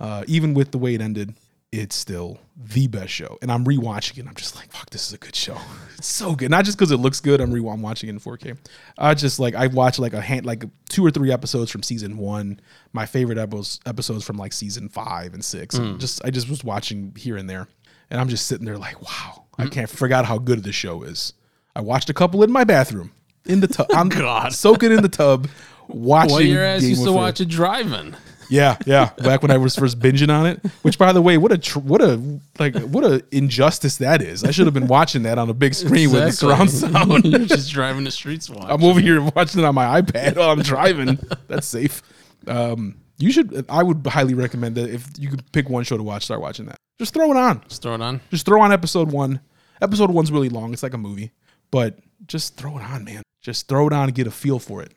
[0.00, 1.34] Uh, even with the way it ended,
[1.70, 3.38] it's still the best show.
[3.40, 4.26] And I'm rewatching it.
[4.28, 5.56] I'm just like, fuck, this is a good show.
[5.98, 6.50] It's so good.
[6.50, 7.40] Not just because it looks good.
[7.40, 8.58] I'm re- I'm watching it in 4K.
[8.98, 12.18] I just like I watched like a hand like two or three episodes from season
[12.18, 12.58] one.
[12.92, 15.76] My favorite episodes episodes from like season five and six.
[15.76, 17.68] And just I just was watching here and there,
[18.10, 21.34] and I'm just sitting there like, wow, I can't forgot how good the show is.
[21.76, 23.12] I watched a couple in my bathroom
[23.46, 23.86] in the tub.
[23.94, 24.52] I'm God.
[24.52, 25.46] soaking in the tub,
[25.94, 26.32] watching.
[26.32, 28.14] Well, your ass Game used to watch it driving.
[28.48, 29.10] Yeah, yeah.
[29.18, 31.78] Back when I was first binging on it, which by the way, what a tr-
[31.78, 32.20] what a
[32.58, 34.44] like what a injustice that is.
[34.44, 37.24] I should have been watching that on a big screen with the surround sound.
[37.24, 38.50] You're just driving the streets.
[38.50, 38.70] Watching.
[38.70, 41.18] I'm over here watching it on my iPad while I'm driving.
[41.48, 42.02] That's safe.
[42.46, 43.64] Um, you should.
[43.70, 46.66] I would highly recommend that if you could pick one show to watch, start watching
[46.66, 46.76] that.
[46.98, 47.62] Just throw it on.
[47.68, 48.20] Just throw it on.
[48.30, 49.40] Just throw on episode one.
[49.80, 50.72] Episode one's really long.
[50.72, 51.32] It's like a movie,
[51.70, 53.22] but just throw it on, man.
[53.40, 54.92] Just throw it on and get a feel for it.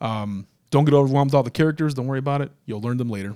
[0.00, 1.94] Um, don't get overwhelmed with all the characters.
[1.94, 2.50] Don't worry about it.
[2.66, 3.34] You'll learn them later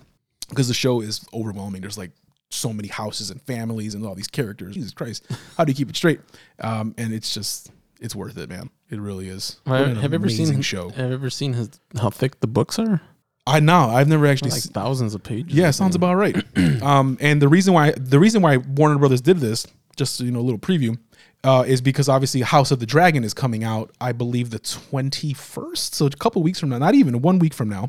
[0.49, 1.81] because the show is overwhelming.
[1.81, 2.11] There's like
[2.51, 4.75] so many houses and families and all these characters.
[4.75, 6.21] Jesus Christ, how do you keep it straight?
[6.61, 8.71] Um, and it's just it's worth it, man.
[8.91, 9.61] It really is.
[9.67, 10.61] Have you ever seen?
[10.61, 10.91] show?
[10.91, 13.01] Have you ever seen his, how thick the books are?
[13.47, 13.89] I know.
[13.89, 14.51] I've never actually.
[14.51, 15.55] Like se- thousands of pages.
[15.55, 16.37] Yeah, sounds about right.
[16.83, 20.31] um, and the reason why the reason why Warner Brothers did this, just so you
[20.31, 20.99] know, a little preview,
[21.45, 23.91] uh, is because obviously House of the Dragon is coming out.
[24.01, 27.55] I believe the twenty first, so a couple weeks from now, not even one week
[27.55, 27.87] from now,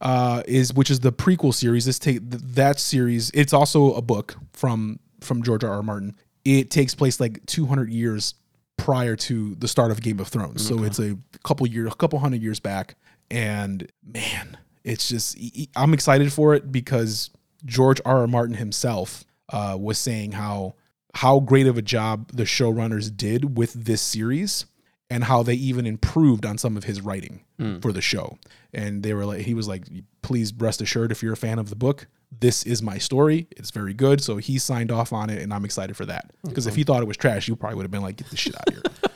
[0.00, 1.84] uh, is which is the prequel series.
[1.84, 3.30] This take that series.
[3.34, 5.72] It's also a book from from George R.
[5.72, 5.82] R.
[5.82, 6.16] Martin.
[6.44, 8.34] It takes place like two hundred years
[8.78, 10.66] prior to the start of Game of Thrones.
[10.66, 12.94] So it's a couple years, a couple hundred years back.
[13.30, 15.38] And man, it's just
[15.76, 17.28] I'm excited for it because
[17.66, 18.20] George R.
[18.20, 18.26] R.
[18.26, 20.76] Martin himself uh, was saying how
[21.14, 24.66] how great of a job the showrunners did with this series
[25.08, 27.80] and how they even improved on some of his writing hmm.
[27.80, 28.38] for the show.
[28.72, 29.86] And they were like, he was like,
[30.22, 32.06] please rest assured if you're a fan of the book,
[32.38, 33.48] this is my story.
[33.50, 34.22] It's very good.
[34.22, 36.32] So he signed off on it, and I'm excited for that.
[36.42, 36.48] Hmm.
[36.48, 38.36] Because if he thought it was trash, you probably would have been like, get the
[38.36, 38.82] shit out of here.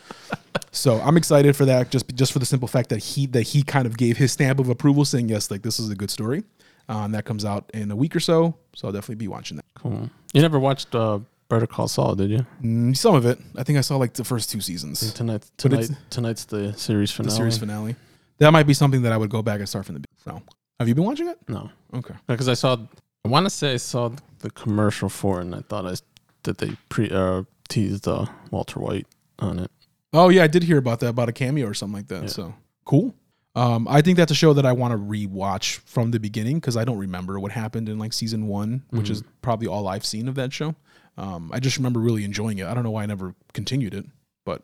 [0.75, 3.63] So I'm excited for that, just just for the simple fact that he that he
[3.63, 6.43] kind of gave his stamp of approval, saying yes, like this is a good story.
[6.89, 9.57] Uh, and that comes out in a week or so, so I'll definitely be watching
[9.57, 9.65] that.
[9.75, 10.11] Cool.
[10.35, 12.47] You never watched uh, Better Call Saul, did you?
[12.63, 15.91] Mm, some of it, I think I saw like the first two seasons, Tonight, tonight,
[16.11, 17.31] tonight's the series finale.
[17.31, 17.97] the series finale.
[18.39, 20.43] That might be something that I would go back and start from the beginning.
[20.49, 21.39] No, have you been watching it?
[21.49, 22.15] No, Okay.
[22.27, 22.77] because I saw.
[23.25, 25.95] I want to say I saw the commercial for it, and I thought I
[26.43, 29.07] that they pre uh, teased uh, Walter White
[29.39, 29.71] on it.
[30.13, 32.23] Oh yeah, I did hear about that about a cameo or something like that.
[32.23, 32.29] Yeah.
[32.29, 33.15] So cool.
[33.57, 36.77] Um, I think that's a show that I want to rewatch from the beginning because
[36.77, 40.27] I don't remember what happened in like season one, which is probably all I've seen
[40.27, 40.75] of that show.
[41.17, 42.67] Um, I just remember really enjoying it.
[42.67, 44.05] I don't know why I never continued it,
[44.45, 44.63] but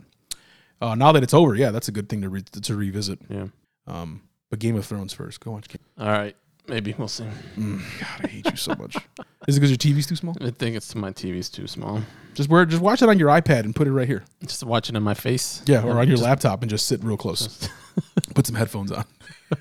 [0.80, 3.20] uh, now that it's over, yeah, that's a good thing to re- to revisit.
[3.28, 3.46] Yeah.
[3.86, 5.40] Um, but Game of Thrones first.
[5.40, 5.68] Go watch.
[5.68, 5.78] Game.
[5.98, 6.34] All right,
[6.66, 7.24] maybe we'll see.
[7.56, 8.96] Mm, God, I hate you so much.
[9.48, 10.36] Is it because your TV's too small?
[10.40, 12.02] I think it's my TV's too small.
[12.34, 14.22] Just wear, just watch it on your iPad and put it right here.
[14.42, 15.62] Just watch it in my face.
[15.66, 17.68] Yeah, or on your just- laptop and just sit real close.
[18.34, 19.04] put some headphones on.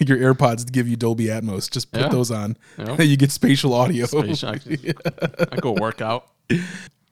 [0.00, 1.70] your AirPods give you Dolby Atmos.
[1.70, 2.08] Just put Yeah.
[2.08, 2.56] those on.
[2.78, 3.00] Yeah.
[3.02, 4.06] you get spatial audio.
[4.06, 4.58] Space- I,
[5.52, 6.28] I go work out.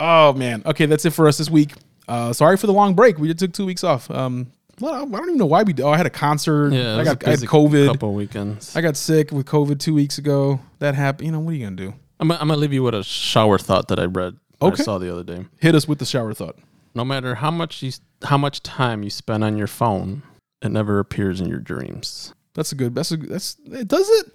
[0.02, 0.62] Oh man.
[0.64, 1.74] Okay, that's it for us this week.
[2.08, 3.18] Uh, sorry for the long break.
[3.18, 4.10] We took two weeks off.
[4.10, 4.50] Um,
[4.80, 5.74] well, I don't even know why we.
[5.74, 5.84] Did.
[5.84, 6.72] Oh, I had a concert.
[6.72, 7.86] Yeah, it I was a got I had busy COVID.
[7.88, 8.74] Couple weekends.
[8.74, 10.58] I got sick with COVID two weeks ago.
[10.78, 11.26] That happened.
[11.26, 11.92] You know what are you gonna do?
[12.18, 14.38] I'm, gonna- I'm gonna leave you with a shower thought that I read.
[14.62, 14.80] Okay.
[14.80, 15.44] I saw the other day.
[15.58, 16.56] Hit us with the shower thought.
[16.94, 17.92] No matter how much you,
[18.22, 20.22] how much time you spend on your phone,
[20.62, 22.34] it never appears in your dreams.
[22.54, 22.94] That's a good.
[22.94, 23.16] That's a.
[23.16, 23.88] That's it.
[23.88, 24.32] Does it?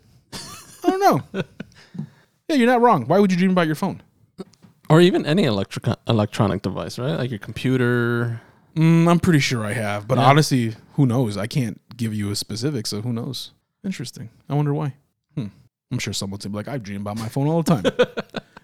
[0.84, 1.00] I don't
[1.34, 1.44] know.
[2.48, 3.06] yeah, you're not wrong.
[3.08, 4.02] Why would you dream about your phone?
[4.90, 7.16] Or even any electric electronic device, right?
[7.18, 8.40] Like your computer.
[8.76, 10.26] Mm, I'm pretty sure I have, but Yeah.
[10.26, 11.38] honestly, who knows?
[11.38, 13.52] I can't give you a specific, so who knows?
[13.84, 14.30] Interesting.
[14.50, 14.94] I wonder why.
[15.36, 15.48] Hmm.
[15.92, 17.84] I'm sure someone's like, I dream about my phone all the time.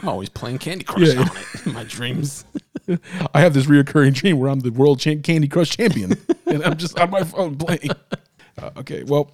[0.00, 1.20] I'm always playing Candy Crush Yeah.
[1.20, 2.44] on it in my dreams.
[3.34, 6.76] I have this reoccurring dream where I'm the world cha- Candy Crush champion, and I'm
[6.76, 7.90] just on my phone playing.
[8.60, 9.30] Uh, okay, well,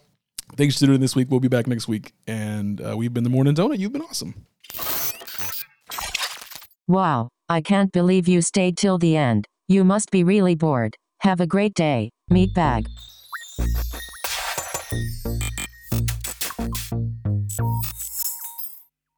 [0.56, 1.28] thanks for tuning in this week.
[1.30, 3.78] We'll be back next week, and uh, we've been the Morning Donut.
[3.78, 4.46] You've been awesome.
[6.86, 9.46] Wow, I can't believe you stayed till the end.
[9.68, 10.96] You must be really bored.
[11.20, 12.86] Have a great day, meatbag.